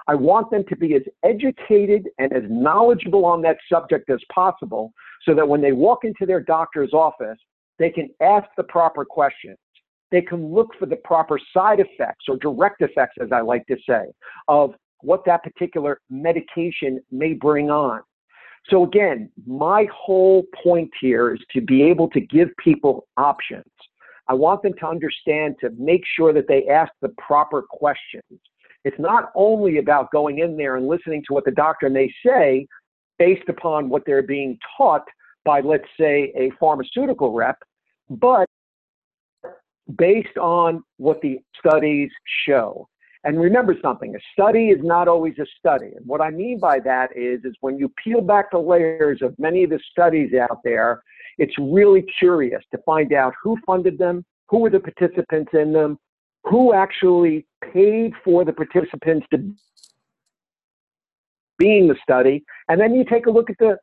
I 0.09 0.15
want 0.15 0.51
them 0.51 0.65
to 0.69 0.77
be 0.77 0.95
as 0.95 1.03
educated 1.25 2.09
and 2.19 2.33
as 2.33 2.43
knowledgeable 2.49 3.25
on 3.25 3.43
that 3.43 3.59
subject 3.71 4.11
as 4.11 4.19
possible 4.33 4.93
so 5.25 5.35
that 5.35 5.47
when 5.47 5.61
they 5.61 5.73
walk 5.73 6.05
into 6.05 6.27
their 6.27 6.41
doctor's 6.41 6.93
office, 6.93 7.39
they 7.79 7.91
can 7.91 8.09
ask 8.21 8.49
the 8.57 8.65
proper 8.65 9.05
questions 9.05 9.59
they 10.11 10.23
can 10.23 10.53
look 10.53 10.69
for 10.79 10.87
the 10.87 10.97
proper 10.97 11.39
side 11.53 11.81
effects 11.81 12.27
or 12.29 12.37
direct 12.37 12.83
effects, 12.83 13.17
as 13.21 13.31
I 13.33 13.41
like 13.41 13.67
to 13.67 13.77
say, 13.89 14.05
of 14.49 14.75
what 15.01 15.25
that 15.27 15.43
particular 15.43 16.01
medication 16.11 17.01
may 17.11 17.33
bring 17.33 17.71
on. 17.71 18.03
So, 18.69 18.85
again, 18.85 19.31
my 19.47 19.87
whole 19.95 20.45
point 20.63 20.91
here 21.01 21.35
is 21.35 21.41
to 21.53 21.61
be 21.61 21.83
able 21.83 22.09
to 22.11 22.21
give 22.21 22.49
people 22.63 23.07
options. 23.17 23.65
I 24.29 24.35
want 24.35 24.63
them 24.63 24.75
to 24.81 24.87
understand 24.87 25.57
to 25.61 25.71
make 25.79 26.03
sure 26.17 26.33
that 26.33 26.47
they 26.47 26.69
ask 26.69 26.93
the 27.01 27.09
proper 27.19 27.63
questions. 27.63 28.41
It's 28.85 28.99
not 28.99 29.31
only 29.35 29.79
about 29.79 30.11
going 30.13 30.39
in 30.39 30.57
there 30.57 30.77
and 30.77 30.87
listening 30.87 31.23
to 31.27 31.35
what 31.35 31.45
the 31.45 31.51
doctor 31.51 31.89
may 31.89 32.13
say 32.25 32.67
based 33.19 33.49
upon 33.49 33.89
what 33.89 34.03
they're 34.07 34.23
being 34.23 34.59
taught 34.77 35.05
by, 35.45 35.61
let's 35.61 35.89
say, 35.99 36.33
a 36.37 36.51
pharmaceutical 36.61 37.33
rep, 37.33 37.59
but 38.09 38.47
based 39.97 40.37
on 40.39 40.83
what 40.97 41.21
the 41.21 41.39
studies 41.59 42.11
show. 42.47 42.89
And 43.25 43.39
remember 43.39 43.77
something, 43.83 44.15
a 44.15 44.19
study 44.33 44.69
is 44.69 44.79
not 44.83 45.07
always 45.07 45.35
a 45.39 45.47
study. 45.59 45.91
And 45.95 46.07
what 46.07 46.23
I 46.23 46.31
mean 46.31 46.59
by 46.59 46.79
that 46.81 47.15
is, 47.15 47.45
is 47.45 47.55
when 47.61 47.79
you 47.79 47.93
peel 48.03 48.23
back 48.23 48.51
the 48.51 48.59
layers 48.59 49.21
of 49.21 49.39
many 49.39 49.65
of 49.65 49.71
the 49.71 49.81
studies 49.91 50.33
out 50.35 50.61
there, 50.65 51.03
it's 51.37 51.55
really 51.59 52.05
curious 52.19 52.63
to 52.73 52.79
find 52.85 53.13
out 53.13 53.35
who 53.43 53.59
funded 53.67 53.99
them, 53.99 54.25
who 54.49 54.59
were 54.59 54.71
the 54.71 54.81
participants 54.81 55.51
in 55.53 55.73
them, 55.73 55.99
who 56.45 56.73
actually 56.73 57.47
paid 57.73 58.13
for 58.25 58.45
the 58.45 58.53
participants 58.53 59.27
to 59.33 59.39
be 61.59 61.79
in 61.79 61.89
the 61.89 61.97
study. 62.03 62.43
And 62.69 62.81
then 62.81 62.95
you 62.95 63.05
take 63.05 63.27
a 63.27 63.31
look 63.31 63.51
at 63.51 63.57
the, 63.59 63.77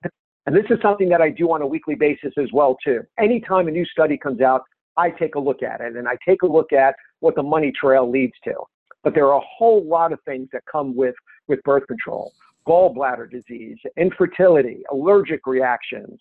and 0.48 0.56
this 0.56 0.66
is 0.72 0.80
something 0.82 1.10
that 1.10 1.22
I 1.22 1.30
do 1.30 1.52
on 1.52 1.62
a 1.62 1.68
weekly 1.68 1.94
basis 1.94 2.34
as 2.38 2.50
well 2.52 2.76
too. 2.84 3.02
Anytime 3.20 3.68
a 3.68 3.72
new 3.72 3.86
study 3.86 4.18
comes 4.18 4.42
out, 4.42 4.64
I 4.98 5.12
take 5.12 5.36
a 5.36 5.40
look 5.40 5.64
at 5.64 5.82
it 5.82 5.96
and 5.96 6.08
I 6.08 6.18
take 6.28 6.42
a 6.42 6.48
look 6.48 6.74
at 6.74 6.96
what 7.20 7.36
the 7.36 7.44
money 7.44 7.72
trail 7.80 8.10
leads 8.10 8.34
to. 8.44 8.54
But 9.04 9.14
there 9.14 9.28
are 9.28 9.38
a 9.38 9.46
whole 9.46 9.86
lot 9.86 10.12
of 10.12 10.20
things 10.26 10.50
that 10.52 10.64
come 10.70 10.96
with, 10.96 11.16
with 11.48 11.62
birth 11.64 11.88
control 11.88 12.34
gallbladder 12.68 13.32
disease, 13.32 13.78
infertility, 13.96 14.84
allergic 14.92 15.48
reactions, 15.48 16.20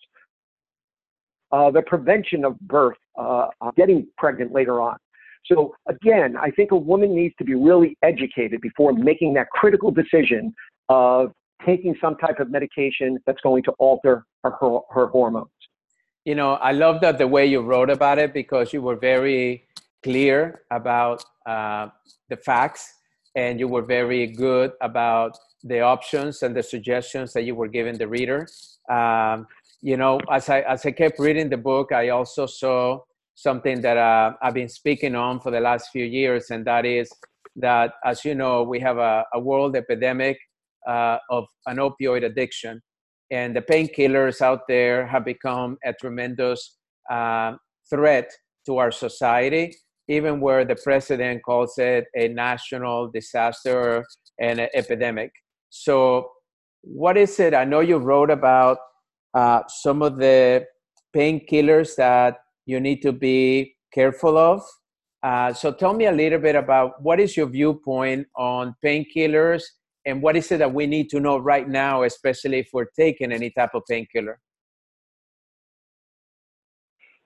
uh, 1.51 1.69
the 1.69 1.81
prevention 1.81 2.45
of 2.45 2.57
birth, 2.61 2.95
uh, 3.17 3.47
getting 3.75 4.07
pregnant 4.17 4.53
later 4.53 4.79
on. 4.79 4.97
So, 5.45 5.75
again, 5.87 6.35
I 6.37 6.51
think 6.51 6.71
a 6.71 6.77
woman 6.77 7.15
needs 7.15 7.35
to 7.37 7.43
be 7.43 7.55
really 7.55 7.97
educated 8.01 8.61
before 8.61 8.93
making 8.93 9.33
that 9.35 9.49
critical 9.49 9.91
decision 9.91 10.53
of 10.89 11.31
taking 11.65 11.95
some 11.99 12.15
type 12.15 12.39
of 12.39 12.49
medication 12.51 13.17
that's 13.25 13.41
going 13.41 13.63
to 13.63 13.71
alter 13.71 14.25
her, 14.43 14.51
her, 14.59 14.79
her 14.89 15.07
hormones 15.07 15.49
you 16.27 16.35
know, 16.35 16.55
I 16.55 16.73
love 16.73 16.99
that 16.99 17.17
the 17.17 17.25
way 17.25 17.45
you 17.45 17.61
wrote 17.61 17.89
about 17.89 18.19
it 18.19 18.33
because 18.33 18.73
you 18.73 18.81
were 18.81 18.97
very 18.97 19.65
clear 20.03 20.63
about 20.71 21.23
uh, 21.45 21.87
the 22.27 22.35
facts 22.35 22.95
and 23.37 23.61
you 23.61 23.69
were 23.69 23.81
very 23.81 24.27
good 24.27 24.73
about 24.81 25.37
the 25.63 25.79
options 25.79 26.43
and 26.43 26.53
the 26.53 26.61
suggestions 26.61 27.31
that 27.31 27.43
you 27.43 27.55
were 27.55 27.69
giving 27.69 27.97
the 27.97 28.09
reader. 28.09 28.45
Um, 28.91 29.47
you 29.81 29.95
know, 29.95 30.19
as 30.29 30.49
I, 30.49 30.59
as 30.73 30.85
I 30.85 30.91
kept 30.91 31.17
reading 31.17 31.47
the 31.47 31.55
book, 31.71 31.93
I 31.93 32.09
also 32.09 32.45
saw 32.45 32.99
something 33.35 33.79
that 33.79 33.95
uh, 33.95 34.33
I've 34.41 34.53
been 34.53 34.67
speaking 34.67 35.15
on 35.15 35.39
for 35.39 35.49
the 35.49 35.61
last 35.61 35.91
few 35.93 36.03
years, 36.03 36.49
and 36.49 36.67
that 36.67 36.85
is 36.85 37.09
that, 37.55 37.93
as 38.03 38.25
you 38.25 38.35
know, 38.35 38.63
we 38.63 38.81
have 38.81 38.97
a, 38.97 39.23
a 39.33 39.39
world 39.39 39.77
epidemic 39.77 40.37
uh, 40.85 41.19
of 41.29 41.45
an 41.67 41.77
opioid 41.77 42.25
addiction 42.25 42.81
and 43.31 43.55
the 43.55 43.61
painkillers 43.61 44.41
out 44.41 44.61
there 44.67 45.05
have 45.05 45.25
become 45.25 45.77
a 45.83 45.93
tremendous 45.93 46.77
uh, 47.09 47.53
threat 47.89 48.31
to 48.65 48.77
our 48.77 48.91
society, 48.91 49.75
even 50.07 50.39
where 50.39 50.63
the 50.65 50.75
president 50.75 51.43
calls 51.43 51.77
it 51.77 52.05
a 52.15 52.27
national 52.29 53.09
disaster 53.11 54.05
and 54.39 54.59
an 54.59 54.69
epidemic. 54.73 55.31
So, 55.69 56.29
what 56.81 57.17
is 57.17 57.39
it? 57.39 57.53
I 57.53 57.65
know 57.65 57.81
you 57.81 57.97
wrote 57.97 58.29
about 58.29 58.77
uh, 59.33 59.61
some 59.67 60.01
of 60.01 60.17
the 60.17 60.65
painkillers 61.15 61.95
that 61.95 62.37
you 62.65 62.79
need 62.79 63.01
to 63.01 63.11
be 63.11 63.75
careful 63.93 64.37
of. 64.37 64.61
Uh, 65.23 65.51
so, 65.51 65.71
tell 65.73 65.93
me 65.93 66.05
a 66.05 66.11
little 66.11 66.39
bit 66.39 66.55
about 66.55 67.01
what 67.01 67.19
is 67.19 67.35
your 67.35 67.47
viewpoint 67.47 68.27
on 68.35 68.75
painkillers 68.83 69.63
and 70.07 70.21
what 70.21 70.37
is 70.37 70.51
it 70.53 70.59
that 70.59 70.73
we 70.73 70.87
need 70.87 71.09
to 71.09 71.19
know 71.19 71.37
right 71.37 71.67
now, 71.67 72.03
especially 72.03 72.59
if 72.59 72.69
we're 72.71 72.85
taking 72.97 73.33
any 73.33 73.49
type 73.49 73.71
of 73.75 73.83
painkiller? 73.89 74.39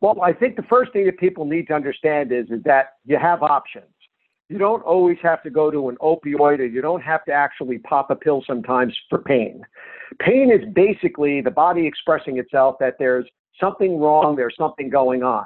Well, 0.01 0.19
I 0.23 0.33
think 0.33 0.55
the 0.55 0.63
first 0.63 0.91
thing 0.91 1.05
that 1.05 1.19
people 1.19 1.45
need 1.45 1.67
to 1.67 1.75
understand 1.75 2.31
is, 2.31 2.47
is 2.49 2.63
that 2.63 2.93
you 3.05 3.19
have 3.19 3.43
options. 3.43 3.85
you 4.49 4.57
don't 4.57 4.81
always 4.81 5.17
have 5.21 5.41
to 5.43 5.49
go 5.49 5.71
to 5.71 5.89
an 5.89 5.95
opioid 5.97 6.59
or 6.59 6.65
you 6.65 6.81
don't 6.81 7.03
have 7.03 7.23
to 7.25 7.31
actually 7.31 7.77
pop 7.77 8.09
a 8.09 8.15
pill 8.15 8.43
sometimes 8.45 8.93
for 9.09 9.19
pain. 9.19 9.61
Pain 10.19 10.51
is 10.51 10.67
basically 10.73 11.39
the 11.39 11.51
body 11.51 11.85
expressing 11.85 12.37
itself 12.39 12.75
that 12.79 12.95
there's 12.99 13.25
something 13.59 13.99
wrong, 13.99 14.35
there's 14.35 14.55
something 14.57 14.89
going 14.89 15.21
on. 15.23 15.45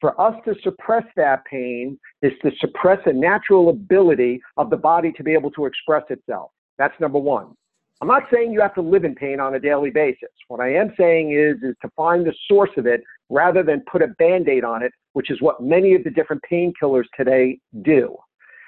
For 0.00 0.18
us 0.18 0.34
to 0.46 0.54
suppress 0.62 1.04
that 1.16 1.44
pain 1.44 1.98
is 2.22 2.32
to 2.42 2.52
suppress 2.60 3.00
a 3.04 3.12
natural 3.12 3.68
ability 3.68 4.40
of 4.56 4.70
the 4.70 4.76
body 4.76 5.12
to 5.16 5.24
be 5.24 5.32
able 5.32 5.50
to 5.50 5.66
express 5.66 6.04
itself. 6.08 6.52
That's 6.78 6.98
number 7.00 7.18
one. 7.18 7.54
I'm 8.00 8.08
not 8.08 8.24
saying 8.32 8.52
you 8.52 8.60
have 8.60 8.74
to 8.74 8.80
live 8.80 9.04
in 9.04 9.16
pain 9.16 9.40
on 9.40 9.56
a 9.56 9.60
daily 9.60 9.90
basis. 9.90 10.28
What 10.46 10.60
I 10.60 10.72
am 10.74 10.94
saying 10.96 11.32
is, 11.32 11.56
is 11.68 11.74
to 11.82 11.90
find 11.96 12.24
the 12.24 12.32
source 12.46 12.70
of 12.76 12.86
it 12.86 13.02
rather 13.28 13.64
than 13.64 13.82
put 13.90 14.02
a 14.02 14.08
band-aid 14.18 14.62
on 14.62 14.84
it, 14.84 14.92
which 15.14 15.30
is 15.30 15.42
what 15.42 15.60
many 15.60 15.94
of 15.96 16.04
the 16.04 16.10
different 16.10 16.40
painkillers 16.50 17.06
today 17.16 17.58
do. 17.82 18.16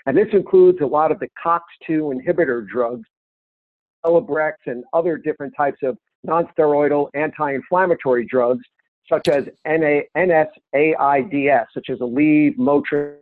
And 0.06 0.16
this 0.16 0.26
includes 0.32 0.80
a 0.80 0.86
lot 0.86 1.12
of 1.12 1.20
the 1.20 1.28
COX-2 1.40 2.12
inhibitor 2.12 2.66
drugs, 2.66 3.06
Celebrex 4.04 4.54
and 4.66 4.82
other 4.92 5.16
different 5.16 5.54
types 5.56 5.78
of 5.84 5.96
nonsteroidal 6.26 7.08
anti-inflammatory 7.14 8.26
drugs, 8.26 8.64
such 9.08 9.28
as 9.28 9.44
NSAIDs, 9.66 10.48
such 11.72 11.90
as 11.90 11.98
Aleve, 11.98 12.56
Motrin, 12.56 13.16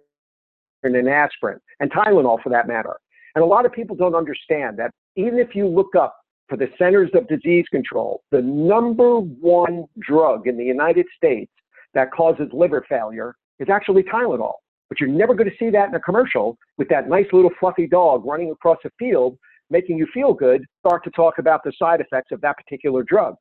and 0.85 1.09
aspirin, 1.09 1.59
and 1.80 1.90
Tylenol 1.90 2.42
for 2.42 2.49
that 2.50 2.66
matter. 2.66 2.97
And 3.35 3.43
a 3.43 3.47
lot 3.47 3.67
of 3.67 3.73
people 3.73 3.97
don't 3.97 4.15
understand 4.15 4.79
that 4.79 4.91
even 5.17 5.39
if 5.39 5.55
you 5.55 5.67
look 5.67 5.95
up 5.95 6.17
for 6.49 6.57
the 6.57 6.69
Centers 6.79 7.11
of 7.15 7.29
Disease 7.29 7.67
Control, 7.71 8.23
the 8.31 8.41
number 8.41 9.19
one 9.19 9.85
drug 10.01 10.47
in 10.47 10.57
the 10.57 10.65
United 10.65 11.07
States 11.17 11.53
that 11.95 12.11
causes 12.13 12.49
liver 12.53 12.85
failure 12.89 13.35
is 13.59 13.69
actually 13.69 14.03
Tylenol. 14.03 14.55
But 14.89 15.01
you're 15.01 15.11
never 15.11 15.35
going 15.35 15.51
to 15.51 15.57
see 15.59 15.71
that 15.71 15.89
in 15.89 15.95
a 15.95 16.01
commercial 16.01 16.57
with 16.79 16.89
that 16.89 17.09
nice 17.09 17.27
little 17.33 17.51
fluffy 17.61 17.87
dog 17.87 18.25
running 18.25 18.51
across 18.51 18.79
a 18.87 18.91
field, 18.99 19.37
making 19.69 19.99
you 19.99 20.07
feel 20.15 20.33
good, 20.33 20.65
start 20.81 21.05
to 21.05 21.11
talk 21.11 21.39
about 21.39 21.63
the 21.65 21.73
side 21.79 22.01
effects 22.01 22.33
of 22.33 22.41
that 22.41 22.57
particular 22.57 23.03
drug. 23.03 23.35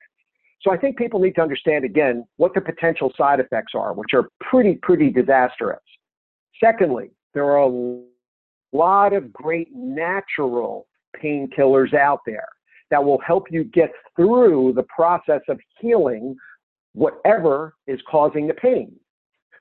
So 0.61 0.71
I 0.71 0.77
think 0.77 0.97
people 0.97 1.19
need 1.19 1.35
to 1.35 1.41
understand 1.41 1.85
again 1.85 2.25
what 2.37 2.53
the 2.53 2.61
potential 2.61 3.13
side 3.17 3.39
effects 3.39 3.73
are, 3.75 3.93
which 3.93 4.13
are 4.13 4.27
pretty, 4.41 4.75
pretty 4.81 5.09
disastrous. 5.09 5.79
Secondly, 6.61 7.11
there 7.33 7.45
are 7.45 7.69
a 7.69 8.01
lot 8.73 9.13
of 9.13 9.31
great 9.31 9.69
natural 9.73 10.87
painkillers 11.21 11.93
out 11.93 12.19
there 12.25 12.47
that 12.89 13.03
will 13.03 13.19
help 13.25 13.45
you 13.51 13.63
get 13.63 13.91
through 14.15 14.73
the 14.75 14.83
process 14.83 15.41
of 15.49 15.59
healing 15.79 16.35
whatever 16.93 17.75
is 17.85 17.99
causing 18.09 18.47
the 18.47 18.53
pain. 18.53 18.91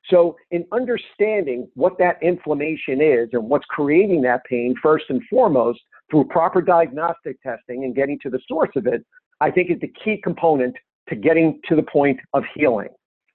So, 0.08 0.36
in 0.52 0.64
understanding 0.72 1.68
what 1.74 1.98
that 1.98 2.22
inflammation 2.22 3.00
is 3.02 3.28
and 3.32 3.48
what's 3.48 3.64
creating 3.66 4.22
that 4.22 4.44
pain, 4.48 4.74
first 4.80 5.06
and 5.08 5.20
foremost, 5.28 5.80
through 6.10 6.26
proper 6.26 6.62
diagnostic 6.62 7.42
testing 7.42 7.84
and 7.84 7.94
getting 7.94 8.18
to 8.20 8.30
the 8.30 8.38
source 8.46 8.70
of 8.76 8.86
it, 8.86 9.04
I 9.40 9.50
think 9.50 9.70
is 9.70 9.80
the 9.80 9.92
key 10.04 10.20
component 10.22 10.76
to 11.08 11.16
getting 11.16 11.60
to 11.68 11.74
the 11.74 11.82
point 11.82 12.20
of 12.34 12.44
healing. 12.54 12.88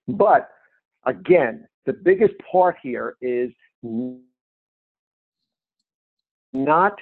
But 0.08 0.50
again, 1.06 1.68
the 1.86 1.94
biggest 1.94 2.34
part 2.50 2.78
here 2.82 3.16
is 3.22 3.51
not 6.53 6.93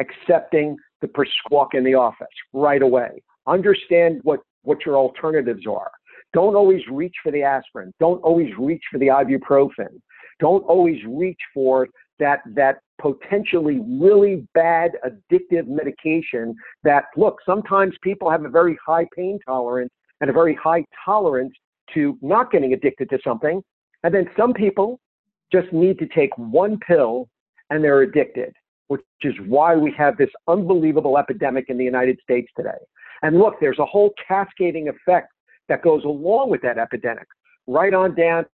accepting 0.00 0.76
the 1.00 1.08
prescript 1.08 1.74
in 1.74 1.84
the 1.84 1.94
office 1.94 2.26
right 2.52 2.82
away. 2.82 3.22
Understand 3.46 4.20
what, 4.22 4.40
what 4.62 4.84
your 4.86 4.96
alternatives 4.96 5.66
are. 5.66 5.90
Don't 6.32 6.56
always 6.56 6.82
reach 6.90 7.14
for 7.22 7.30
the 7.30 7.42
aspirin. 7.42 7.92
Don't 8.00 8.20
always 8.22 8.50
reach 8.58 8.82
for 8.90 8.98
the 8.98 9.06
ibuprofen. 9.06 10.00
Don't 10.40 10.64
always 10.64 10.98
reach 11.06 11.38
for 11.52 11.86
that, 12.18 12.40
that 12.54 12.78
potentially 13.00 13.80
really 13.86 14.46
bad 14.54 14.92
addictive 15.04 15.66
medication 15.66 16.54
that, 16.82 17.04
look, 17.16 17.38
sometimes 17.46 17.94
people 18.02 18.30
have 18.30 18.44
a 18.44 18.48
very 18.48 18.76
high 18.84 19.06
pain 19.16 19.38
tolerance 19.46 19.92
and 20.20 20.30
a 20.30 20.32
very 20.32 20.54
high 20.54 20.84
tolerance 21.04 21.52
to 21.92 22.18
not 22.22 22.50
getting 22.50 22.72
addicted 22.72 23.10
to 23.10 23.18
something. 23.22 23.62
And 24.02 24.14
then 24.14 24.28
some 24.36 24.52
people 24.52 24.98
just 25.52 25.72
need 25.72 25.98
to 25.98 26.06
take 26.06 26.36
one 26.36 26.78
pill 26.86 27.28
and 27.70 27.82
they're 27.82 28.02
addicted, 28.02 28.52
which 28.88 29.02
is 29.22 29.34
why 29.46 29.76
we 29.76 29.92
have 29.96 30.16
this 30.16 30.30
unbelievable 30.48 31.18
epidemic 31.18 31.66
in 31.68 31.78
the 31.78 31.84
United 31.84 32.18
States 32.22 32.50
today. 32.56 32.70
And 33.22 33.38
look, 33.38 33.54
there's 33.60 33.78
a 33.78 33.86
whole 33.86 34.12
cascading 34.26 34.88
effect 34.88 35.32
that 35.68 35.82
goes 35.82 36.04
along 36.04 36.50
with 36.50 36.60
that 36.62 36.78
epidemic, 36.78 37.26
right 37.66 37.94
on 37.94 38.14
down 38.14 38.44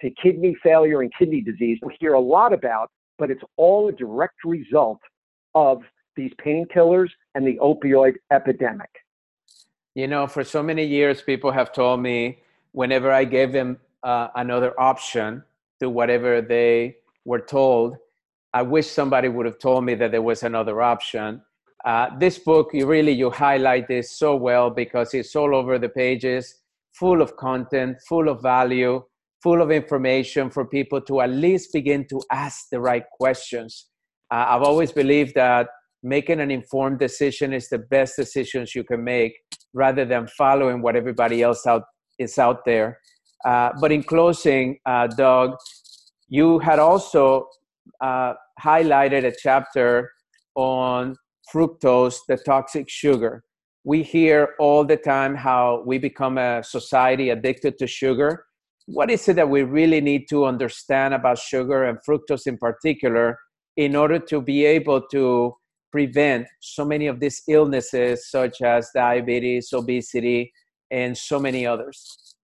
to 0.00 0.10
kidney 0.22 0.56
failure 0.62 1.02
and 1.02 1.12
kidney 1.18 1.40
disease. 1.40 1.78
We 1.82 1.96
hear 2.00 2.14
a 2.14 2.20
lot 2.20 2.52
about, 2.52 2.90
but 3.18 3.30
it's 3.30 3.42
all 3.56 3.88
a 3.88 3.92
direct 3.92 4.44
result 4.44 5.00
of 5.54 5.82
these 6.16 6.32
painkillers 6.44 7.08
and 7.34 7.46
the 7.46 7.58
opioid 7.58 8.14
epidemic. 8.30 8.90
You 9.94 10.06
know, 10.06 10.26
for 10.26 10.44
so 10.44 10.62
many 10.62 10.84
years, 10.84 11.22
people 11.22 11.50
have 11.50 11.72
told 11.72 12.00
me 12.00 12.38
whenever 12.72 13.10
I 13.10 13.24
gave 13.24 13.52
them 13.52 13.78
uh, 14.02 14.28
another 14.36 14.78
option 14.80 15.42
to 15.80 15.90
whatever 15.90 16.40
they 16.40 16.96
were 17.24 17.40
told, 17.40 17.96
I 18.54 18.62
wish 18.62 18.86
somebody 18.86 19.28
would 19.28 19.46
have 19.46 19.58
told 19.58 19.84
me 19.84 19.94
that 19.96 20.10
there 20.10 20.22
was 20.22 20.42
another 20.42 20.80
option. 20.80 21.42
Uh, 21.84 22.08
this 22.18 22.38
book, 22.38 22.70
you 22.72 22.86
really 22.86 23.12
you 23.12 23.30
highlight 23.30 23.88
this 23.88 24.18
so 24.18 24.34
well 24.36 24.70
because 24.70 25.14
it's 25.14 25.36
all 25.36 25.54
over 25.54 25.78
the 25.78 25.88
pages, 25.88 26.54
full 26.92 27.22
of 27.22 27.36
content, 27.36 27.96
full 28.08 28.28
of 28.28 28.42
value, 28.42 29.02
full 29.42 29.62
of 29.62 29.70
information 29.70 30.50
for 30.50 30.64
people 30.66 31.00
to 31.02 31.20
at 31.20 31.30
least 31.30 31.72
begin 31.72 32.06
to 32.08 32.20
ask 32.32 32.68
the 32.70 32.80
right 32.80 33.04
questions. 33.20 33.86
Uh, 34.30 34.46
I've 34.48 34.62
always 34.62 34.92
believed 34.92 35.34
that 35.34 35.68
making 36.02 36.40
an 36.40 36.50
informed 36.50 36.98
decision 36.98 37.52
is 37.52 37.68
the 37.68 37.78
best 37.78 38.16
decisions 38.16 38.74
you 38.74 38.84
can 38.84 39.04
make 39.04 39.34
rather 39.72 40.04
than 40.04 40.26
following 40.26 40.82
what 40.82 40.96
everybody 40.96 41.42
else 41.42 41.66
out 41.66 41.82
is 42.18 42.38
out 42.38 42.64
there. 42.64 42.98
Uh, 43.44 43.70
but 43.80 43.92
in 43.92 44.02
closing, 44.02 44.78
uh, 44.86 45.06
Doug, 45.06 45.56
you 46.28 46.58
had 46.58 46.78
also 46.78 47.46
uh, 48.00 48.34
highlighted 48.60 49.24
a 49.24 49.32
chapter 49.36 50.10
on 50.54 51.16
fructose, 51.52 52.16
the 52.28 52.36
toxic 52.36 52.88
sugar. 52.88 53.44
We 53.84 54.02
hear 54.02 54.54
all 54.58 54.84
the 54.84 54.96
time 54.96 55.34
how 55.34 55.82
we 55.86 55.98
become 55.98 56.36
a 56.38 56.62
society 56.62 57.30
addicted 57.30 57.78
to 57.78 57.86
sugar. 57.86 58.44
What 58.86 59.10
is 59.10 59.28
it 59.28 59.36
that 59.36 59.48
we 59.48 59.62
really 59.62 60.00
need 60.00 60.28
to 60.30 60.44
understand 60.44 61.14
about 61.14 61.38
sugar 61.38 61.84
and 61.84 61.98
fructose 62.06 62.46
in 62.46 62.58
particular 62.58 63.38
in 63.76 63.94
order 63.96 64.18
to 64.18 64.42
be 64.42 64.64
able 64.64 65.02
to 65.12 65.54
prevent 65.92 66.46
so 66.60 66.84
many 66.84 67.06
of 67.06 67.20
these 67.20 67.42
illnesses, 67.48 68.30
such 68.30 68.60
as 68.62 68.90
diabetes, 68.94 69.72
obesity, 69.72 70.52
and 70.90 71.16
so 71.16 71.38
many 71.38 71.66
others? 71.66 72.34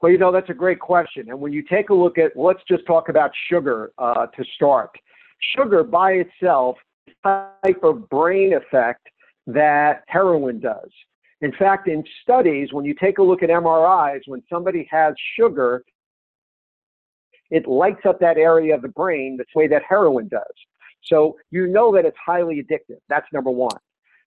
Well, 0.00 0.12
you 0.12 0.18
know, 0.18 0.30
that's 0.30 0.50
a 0.50 0.54
great 0.54 0.78
question. 0.78 1.28
And 1.28 1.40
when 1.40 1.52
you 1.52 1.62
take 1.62 1.90
a 1.90 1.94
look 1.94 2.18
at, 2.18 2.36
let's 2.36 2.60
just 2.68 2.86
talk 2.86 3.08
about 3.08 3.32
sugar 3.50 3.92
uh, 3.98 4.26
to 4.26 4.44
start 4.54 4.90
sugar 5.56 5.84
by 5.84 6.12
itself 6.12 6.76
type 7.24 7.82
of 7.82 8.08
brain 8.08 8.54
effect 8.54 9.08
that 9.46 10.02
heroin 10.06 10.60
does. 10.60 10.90
In 11.40 11.52
fact, 11.52 11.88
in 11.88 12.04
studies, 12.22 12.72
when 12.72 12.84
you 12.84 12.94
take 12.94 13.18
a 13.18 13.22
look 13.22 13.42
at 13.42 13.48
MRIs, 13.48 14.20
when 14.26 14.42
somebody 14.50 14.86
has 14.90 15.14
sugar, 15.38 15.84
it 17.50 17.66
lights 17.66 18.02
up 18.06 18.20
that 18.20 18.36
area 18.36 18.74
of 18.74 18.82
the 18.82 18.88
brain 18.88 19.36
the 19.36 19.44
way 19.54 19.66
that 19.68 19.82
heroin 19.88 20.28
does. 20.28 20.42
So 21.04 21.36
you 21.50 21.66
know 21.66 21.92
that 21.94 22.04
it's 22.04 22.16
highly 22.24 22.62
addictive. 22.62 22.98
That's 23.08 23.26
number 23.32 23.50
one. 23.50 23.76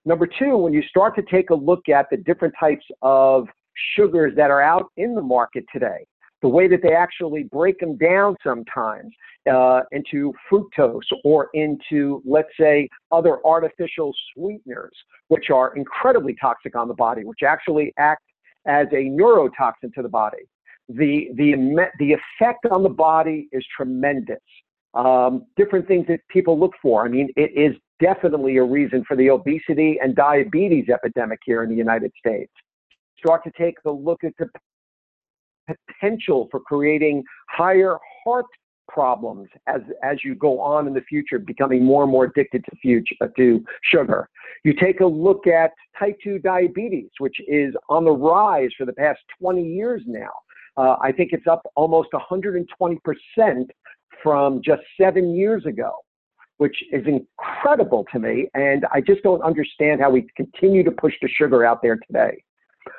Number 0.06 0.26
two, 0.26 0.58
when 0.58 0.74
you 0.74 0.82
start 0.84 1.16
to 1.16 1.22
take 1.22 1.52
a 1.52 1.56
look 1.56 1.88
at 1.90 2.10
the 2.10 2.18
different 2.18 2.56
types 2.60 2.86
of 3.02 3.48
sugars 3.96 4.34
that 4.36 4.52
are 4.52 4.62
out 4.62 4.92
in 4.98 5.16
the 5.16 5.22
market 5.22 5.66
today, 5.72 6.06
the 6.42 6.48
way 6.48 6.68
that 6.68 6.82
they 6.82 6.94
actually 6.94 7.44
break 7.44 7.80
them 7.80 7.98
down 7.98 8.36
sometimes 8.44 9.12
uh, 9.52 9.82
into 9.92 10.34
fructose 10.52 11.00
or 11.24 11.50
into, 11.54 12.22
let's 12.26 12.50
say, 12.60 12.90
other 13.12 13.40
artificial 13.46 14.14
sweeteners, 14.34 14.96
which 15.28 15.50
are 15.50 15.76
incredibly 15.76 16.36
toxic 16.40 16.76
on 16.76 16.88
the 16.88 16.94
body, 16.94 17.24
which 17.24 17.44
actually 17.46 17.94
act 17.98 18.24
as 18.66 18.88
a 18.92 19.06
neurotoxin 19.10 19.94
to 19.94 20.02
the 20.02 20.10
body. 20.10 20.44
The, 20.90 21.30
the, 21.36 21.88
the 22.00 22.14
effect 22.14 22.66
on 22.70 22.84
the 22.84 22.90
body 22.90 23.48
is 23.52 23.66
tremendous. 23.76 24.42
Um, 24.94 25.46
different 25.56 25.88
things 25.88 26.06
that 26.08 26.20
people 26.28 26.60
look 26.60 26.74
for. 26.82 27.06
I 27.06 27.08
mean, 27.08 27.30
it 27.38 27.52
is 27.56 27.78
definitely 28.02 28.58
a 28.58 28.64
reason 28.64 29.06
for 29.08 29.16
the 29.16 29.30
obesity 29.30 30.00
and 30.04 30.16
diabetes 30.16 30.90
epidemic 30.90 31.40
here 31.46 31.64
in 31.64 31.70
the 31.70 31.76
United 31.76 32.12
States. 32.20 32.52
Start 33.24 33.44
to 33.44 33.52
take 33.58 33.76
a 33.86 33.92
look 33.92 34.24
at 34.24 34.34
the 34.38 34.48
potential 35.88 36.48
for 36.52 36.60
creating 36.60 37.24
higher 37.50 37.98
heart 38.24 38.46
problems 38.88 39.48
as 39.68 39.82
as 40.04 40.18
you 40.24 40.36
go 40.36 40.60
on 40.60 40.88
in 40.88 40.94
the 40.94 41.02
future, 41.02 41.40
becoming 41.40 41.84
more 41.84 42.04
and 42.04 42.12
more 42.12 42.26
addicted 42.26 42.64
to 42.66 42.76
future 42.78 43.16
uh, 43.22 43.28
to 43.38 43.64
sugar. 43.84 44.28
You 44.64 44.74
take 44.74 45.00
a 45.00 45.06
look 45.06 45.48
at 45.48 45.72
type 45.98 46.18
2 46.24 46.40
diabetes, 46.40 47.10
which 47.20 47.38
is 47.48 47.74
on 47.90 48.04
the 48.06 48.12
rise 48.12 48.70
for 48.78 48.86
the 48.86 48.94
past 48.94 49.20
20 49.40 49.64
years 49.64 50.02
now. 50.06 50.32
Uh, 50.78 50.96
I 51.02 51.12
think 51.12 51.32
it's 51.34 51.48
up 51.48 51.62
almost 51.76 52.10
120% 52.14 52.66
from 54.22 54.62
just 54.64 54.82
seven 55.00 55.36
years 55.36 55.66
ago, 55.66 55.92
which 56.58 56.84
is 56.92 57.06
incredible 57.08 58.06
to 58.14 58.20
me. 58.20 58.50
And 58.54 58.86
I 58.92 59.02
just 59.02 59.24
don't 59.24 59.42
understand 59.42 60.02
how 60.02 60.10
we 60.12 60.28
continue 60.36 60.84
to 60.84 60.92
push 60.92 61.14
the 61.22 61.28
sugar 61.28 61.66
out 61.66 61.82
there 61.82 61.98
today. 62.08 62.44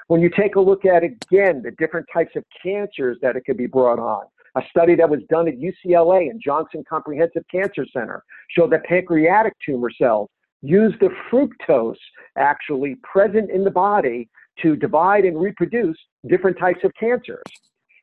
When 0.09 0.21
you 0.21 0.31
take 0.31 0.57
a 0.57 0.61
look 0.61 0.85
at 0.85 1.03
again 1.03 1.63
the 1.63 1.73
different 1.79 2.07
types 2.13 2.33
of 2.37 2.45
cancers 2.63 3.19
that 3.23 3.37
it 3.37 3.45
could 3.45 3.57
be 3.57 3.67
brought 3.67 3.99
on, 3.99 4.25
a 4.55 4.63
study 4.71 4.95
that 4.97 5.09
was 5.09 5.21
done 5.31 5.49
at 5.49 5.55
UCLA 5.59 6.31
and 6.31 6.43
Jonsson 6.43 6.85
Comprehensive 6.87 7.45
Cancer 7.51 7.87
Center 7.93 8.23
showed 8.51 8.71
that 8.73 8.85
pancreatic 8.85 9.55
tumor 9.65 9.91
cells 9.91 10.29
use 10.61 10.95
the 11.01 11.09
fructose 11.31 11.97
actually 12.37 12.97
present 13.03 13.51
in 13.51 13.65
the 13.65 13.71
body 13.71 14.29
to 14.61 14.77
divide 14.77 15.25
and 15.25 15.41
reproduce 15.41 15.97
different 16.29 16.59
types 16.59 16.81
of 16.85 16.93
cancers. 16.99 17.43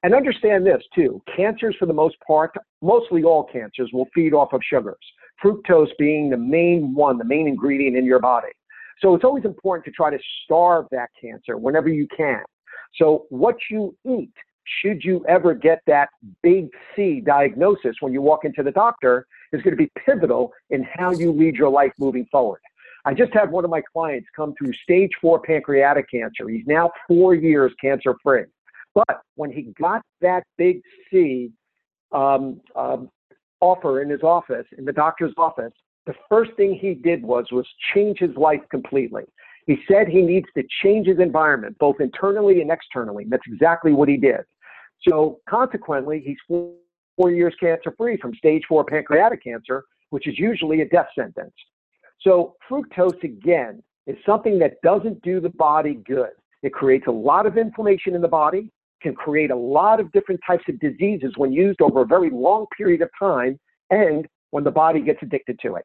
And 0.01 0.13
understand 0.13 0.65
this 0.65 0.81
too 0.95 1.21
cancers, 1.35 1.75
for 1.77 1.85
the 1.85 1.93
most 1.93 2.15
part, 2.25 2.55
mostly 2.81 3.23
all 3.23 3.43
cancers, 3.43 3.89
will 3.93 4.07
feed 4.15 4.33
off 4.33 4.53
of 4.53 4.61
sugars, 4.63 4.95
fructose 5.43 5.89
being 5.97 6.29
the 6.29 6.37
main 6.37 6.93
one, 6.93 7.17
the 7.17 7.25
main 7.25 7.47
ingredient 7.47 7.97
in 7.97 8.05
your 8.05 8.19
body. 8.19 8.47
So 9.01 9.15
it's 9.15 9.23
always 9.23 9.45
important 9.45 9.85
to 9.85 9.91
try 9.91 10.09
to 10.09 10.19
starve 10.43 10.85
that 10.91 11.09
cancer 11.19 11.57
whenever 11.57 11.89
you 11.89 12.07
can. 12.15 12.41
So, 12.95 13.25
what 13.29 13.55
you 13.69 13.95
eat, 14.07 14.33
should 14.81 15.03
you 15.03 15.23
ever 15.27 15.53
get 15.53 15.81
that 15.87 16.09
big 16.41 16.69
C 16.95 17.21
diagnosis 17.21 17.95
when 17.99 18.13
you 18.13 18.21
walk 18.21 18.45
into 18.45 18.63
the 18.63 18.71
doctor, 18.71 19.25
is 19.51 19.61
going 19.61 19.75
to 19.75 19.83
be 19.83 19.91
pivotal 20.05 20.51
in 20.69 20.85
how 20.93 21.11
you 21.11 21.31
lead 21.31 21.55
your 21.55 21.69
life 21.69 21.91
moving 21.97 22.25
forward. 22.31 22.61
I 23.05 23.13
just 23.13 23.33
had 23.33 23.49
one 23.49 23.63
of 23.63 23.71
my 23.71 23.81
clients 23.93 24.27
come 24.35 24.53
through 24.57 24.73
stage 24.83 25.11
four 25.21 25.39
pancreatic 25.39 26.09
cancer. 26.11 26.49
He's 26.49 26.65
now 26.67 26.91
four 27.07 27.33
years 27.33 27.71
cancer 27.81 28.15
free. 28.21 28.43
But 28.93 29.21
when 29.35 29.51
he 29.51 29.73
got 29.79 30.01
that 30.21 30.43
big 30.57 30.81
C 31.09 31.51
um, 32.11 32.59
um, 32.75 33.09
offer 33.61 34.01
in 34.01 34.09
his 34.09 34.21
office, 34.23 34.65
in 34.77 34.85
the 34.85 34.91
doctor's 34.91 35.33
office, 35.37 35.73
the 36.05 36.13
first 36.29 36.51
thing 36.57 36.73
he 36.73 36.93
did 36.93 37.23
was 37.23 37.45
was 37.51 37.67
change 37.93 38.19
his 38.19 38.35
life 38.35 38.61
completely. 38.71 39.23
He 39.67 39.77
said 39.87 40.07
he 40.07 40.21
needs 40.21 40.47
to 40.57 40.63
change 40.81 41.07
his 41.07 41.19
environment, 41.19 41.77
both 41.79 41.97
internally 41.99 42.61
and 42.61 42.71
externally. 42.71 43.23
And 43.23 43.31
That's 43.31 43.43
exactly 43.45 43.91
what 43.91 44.09
he 44.09 44.17
did. 44.17 44.41
So 45.07 45.39
consequently, 45.47 46.23
he's 46.25 46.37
four, 46.47 47.31
years 47.31 47.53
cancer 47.59 47.93
free 47.97 48.17
from 48.17 48.33
stage 48.35 48.63
four 48.67 48.83
pancreatic 48.83 49.43
cancer, 49.43 49.83
which 50.09 50.27
is 50.27 50.39
usually 50.39 50.81
a 50.81 50.89
death 50.89 51.07
sentence. 51.13 51.53
So 52.21 52.55
fructose 52.69 53.21
again 53.23 53.83
is 54.07 54.17
something 54.25 54.57
that 54.59 54.81
doesn't 54.81 55.21
do 55.21 55.39
the 55.39 55.49
body 55.49 55.99
good. 56.05 56.31
It 56.63 56.73
creates 56.73 57.07
a 57.07 57.11
lot 57.11 57.45
of 57.45 57.57
inflammation 57.57 58.15
in 58.15 58.21
the 58.21 58.27
body, 58.27 58.71
can 59.01 59.13
create 59.13 59.51
a 59.51 59.55
lot 59.55 59.99
of 59.99 60.11
different 60.11 60.41
types 60.45 60.63
of 60.67 60.79
diseases 60.79 61.33
when 61.37 61.53
used 61.53 61.81
over 61.81 62.01
a 62.01 62.05
very 62.05 62.29
long 62.29 62.65
period 62.75 63.01
of 63.01 63.09
time, 63.17 63.59
and 63.91 64.27
when 64.51 64.63
the 64.63 64.71
body 64.71 65.01
gets 65.01 65.21
addicted 65.21 65.59
to 65.59 65.75
it. 65.75 65.83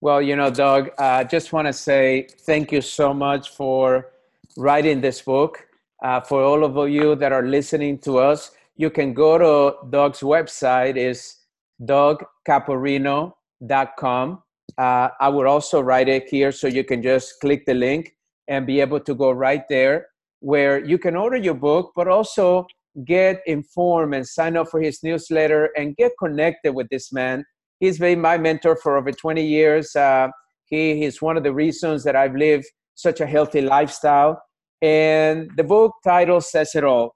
Well, 0.00 0.22
you 0.22 0.36
know, 0.36 0.48
Doug, 0.50 0.90
I 0.98 1.22
uh, 1.22 1.24
just 1.24 1.52
want 1.52 1.66
to 1.66 1.72
say 1.72 2.28
thank 2.46 2.70
you 2.70 2.80
so 2.80 3.12
much 3.12 3.50
for 3.50 4.12
writing 4.56 5.00
this 5.00 5.20
book. 5.22 5.66
Uh, 6.02 6.20
for 6.20 6.44
all 6.44 6.62
of 6.64 6.88
you 6.88 7.16
that 7.16 7.32
are 7.32 7.44
listening 7.44 7.98
to 7.98 8.18
us, 8.18 8.52
you 8.76 8.90
can 8.90 9.12
go 9.12 9.38
to 9.38 9.74
Doug's 9.90 10.20
website 10.20 10.96
is 10.96 11.38
dougcaporrino.com. 11.82 14.42
Uh, 14.76 15.08
I 15.20 15.28
would 15.28 15.48
also 15.48 15.80
write 15.80 16.08
it 16.08 16.28
here 16.28 16.52
so 16.52 16.68
you 16.68 16.84
can 16.84 17.02
just 17.02 17.40
click 17.40 17.66
the 17.66 17.74
link 17.74 18.14
and 18.46 18.64
be 18.66 18.80
able 18.80 19.00
to 19.00 19.14
go 19.14 19.32
right 19.32 19.64
there 19.68 20.06
where 20.40 20.84
you 20.84 20.98
can 20.98 21.16
order 21.16 21.36
your 21.36 21.54
book, 21.54 21.90
but 21.96 22.06
also 22.06 22.64
get 23.04 23.42
informed 23.46 24.14
and 24.14 24.26
sign 24.26 24.56
up 24.56 24.68
for 24.68 24.80
his 24.80 25.02
newsletter 25.02 25.70
and 25.76 25.96
get 25.96 26.12
connected 26.18 26.72
with 26.72 26.88
this 26.88 27.12
man. 27.12 27.44
He's 27.80 27.98
been 27.98 28.20
my 28.20 28.38
mentor 28.38 28.76
for 28.76 28.96
over 28.96 29.12
20 29.12 29.44
years. 29.44 29.94
Uh, 29.94 30.28
he 30.64 31.04
is 31.04 31.22
one 31.22 31.36
of 31.36 31.44
the 31.44 31.52
reasons 31.52 32.04
that 32.04 32.16
I've 32.16 32.34
lived 32.34 32.66
such 32.94 33.20
a 33.20 33.26
healthy 33.26 33.60
lifestyle. 33.60 34.42
And 34.82 35.50
the 35.56 35.64
book 35.64 35.94
title 36.04 36.40
says 36.40 36.74
it 36.74 36.84
all 36.84 37.14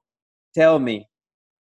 Tell 0.55 0.79
me, 0.79 1.09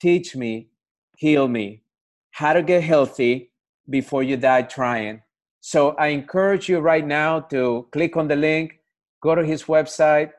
teach 0.00 0.34
me, 0.34 0.68
heal 1.16 1.46
me, 1.48 1.82
how 2.30 2.52
to 2.52 2.62
get 2.62 2.82
healthy 2.82 3.52
before 3.88 4.22
you 4.22 4.36
die 4.36 4.62
trying. 4.62 5.22
So 5.60 5.90
I 5.96 6.08
encourage 6.08 6.68
you 6.68 6.78
right 6.78 7.06
now 7.06 7.40
to 7.52 7.86
click 7.92 8.16
on 8.16 8.28
the 8.28 8.36
link, 8.36 8.80
go 9.22 9.34
to 9.34 9.44
his 9.44 9.64
website, 9.64 10.30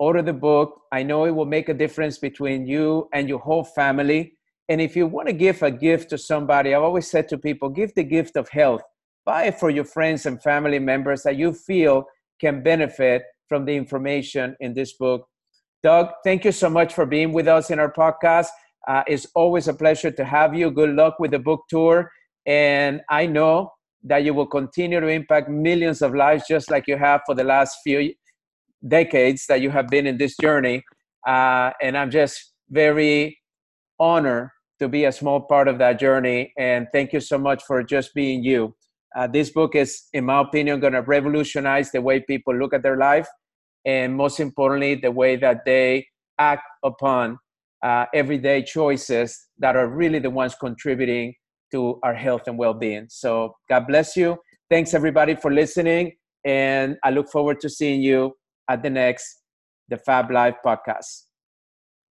order 0.00 0.22
the 0.22 0.32
book. 0.32 0.80
I 0.90 1.02
know 1.02 1.26
it 1.26 1.30
will 1.30 1.46
make 1.46 1.68
a 1.68 1.74
difference 1.74 2.18
between 2.18 2.66
you 2.66 3.08
and 3.12 3.28
your 3.28 3.38
whole 3.38 3.62
family. 3.62 4.32
And 4.70 4.80
if 4.80 4.96
you 4.96 5.06
want 5.06 5.28
to 5.28 5.34
give 5.34 5.62
a 5.62 5.70
gift 5.70 6.10
to 6.10 6.18
somebody, 6.18 6.74
I've 6.74 6.82
always 6.82 7.08
said 7.08 7.28
to 7.28 7.38
people, 7.38 7.68
give 7.68 7.94
the 7.94 8.02
gift 8.02 8.36
of 8.36 8.48
health. 8.48 8.80
Buy 9.26 9.44
it 9.44 9.60
for 9.60 9.68
your 9.68 9.84
friends 9.84 10.24
and 10.24 10.42
family 10.42 10.78
members 10.78 11.22
that 11.24 11.36
you 11.36 11.52
feel 11.52 12.06
can 12.40 12.62
benefit 12.62 13.22
from 13.46 13.66
the 13.66 13.76
information 13.76 14.56
in 14.60 14.72
this 14.72 14.94
book. 14.94 15.28
Doug, 15.82 16.08
thank 16.24 16.46
you 16.46 16.52
so 16.52 16.70
much 16.70 16.94
for 16.94 17.04
being 17.04 17.32
with 17.32 17.46
us 17.46 17.70
in 17.70 17.78
our 17.78 17.92
podcast. 17.92 18.48
Uh, 18.88 19.02
it's 19.06 19.26
always 19.34 19.68
a 19.68 19.74
pleasure 19.74 20.10
to 20.10 20.24
have 20.24 20.54
you. 20.54 20.70
Good 20.70 20.94
luck 20.94 21.18
with 21.18 21.32
the 21.32 21.38
book 21.38 21.64
tour. 21.68 22.10
And 22.46 23.02
I 23.10 23.26
know 23.26 23.72
that 24.04 24.24
you 24.24 24.32
will 24.32 24.46
continue 24.46 24.98
to 24.98 25.08
impact 25.08 25.50
millions 25.50 26.00
of 26.00 26.14
lives 26.14 26.44
just 26.48 26.70
like 26.70 26.84
you 26.86 26.96
have 26.96 27.20
for 27.26 27.34
the 27.34 27.44
last 27.44 27.76
few 27.84 28.14
decades 28.86 29.46
that 29.48 29.60
you 29.60 29.70
have 29.70 29.88
been 29.88 30.06
in 30.06 30.18
this 30.18 30.36
journey. 30.40 30.82
Uh, 31.26 31.70
and 31.82 31.96
I'm 31.96 32.10
just 32.10 32.52
very 32.70 33.38
honored 33.98 34.50
to 34.78 34.88
be 34.88 35.04
a 35.04 35.12
small 35.12 35.42
part 35.42 35.68
of 35.68 35.78
that 35.78 35.98
journey. 35.98 36.52
And 36.58 36.86
thank 36.92 37.12
you 37.12 37.20
so 37.20 37.38
much 37.38 37.62
for 37.64 37.82
just 37.82 38.14
being 38.14 38.42
you. 38.42 38.74
Uh, 39.14 39.26
this 39.26 39.50
book 39.50 39.74
is, 39.74 40.04
in 40.12 40.24
my 40.24 40.40
opinion, 40.40 40.80
going 40.80 40.92
to 40.94 41.02
revolutionize 41.02 41.90
the 41.90 42.00
way 42.00 42.20
people 42.20 42.54
look 42.54 42.72
at 42.72 42.82
their 42.82 42.96
life 42.96 43.28
and, 43.84 44.14
most 44.14 44.40
importantly, 44.40 44.94
the 44.94 45.10
way 45.10 45.36
that 45.36 45.64
they 45.64 46.06
act 46.38 46.62
upon 46.84 47.38
uh, 47.82 48.06
everyday 48.14 48.62
choices 48.62 49.48
that 49.58 49.76
are 49.76 49.88
really 49.88 50.18
the 50.18 50.30
ones 50.30 50.54
contributing 50.54 51.34
to 51.72 51.98
our 52.02 52.14
health 52.14 52.42
and 52.46 52.58
well 52.58 52.74
being. 52.74 53.06
So, 53.08 53.54
God 53.68 53.86
bless 53.86 54.16
you. 54.16 54.38
Thanks, 54.70 54.94
everybody, 54.94 55.34
for 55.34 55.52
listening. 55.52 56.12
And 56.44 56.96
I 57.02 57.10
look 57.10 57.30
forward 57.30 57.60
to 57.60 57.68
seeing 57.68 58.00
you 58.00 58.34
at 58.70 58.82
the 58.82 58.90
next 58.90 59.42
The 59.88 59.98
Fab 59.98 60.30
Life 60.30 60.62
podcast. 60.64 61.29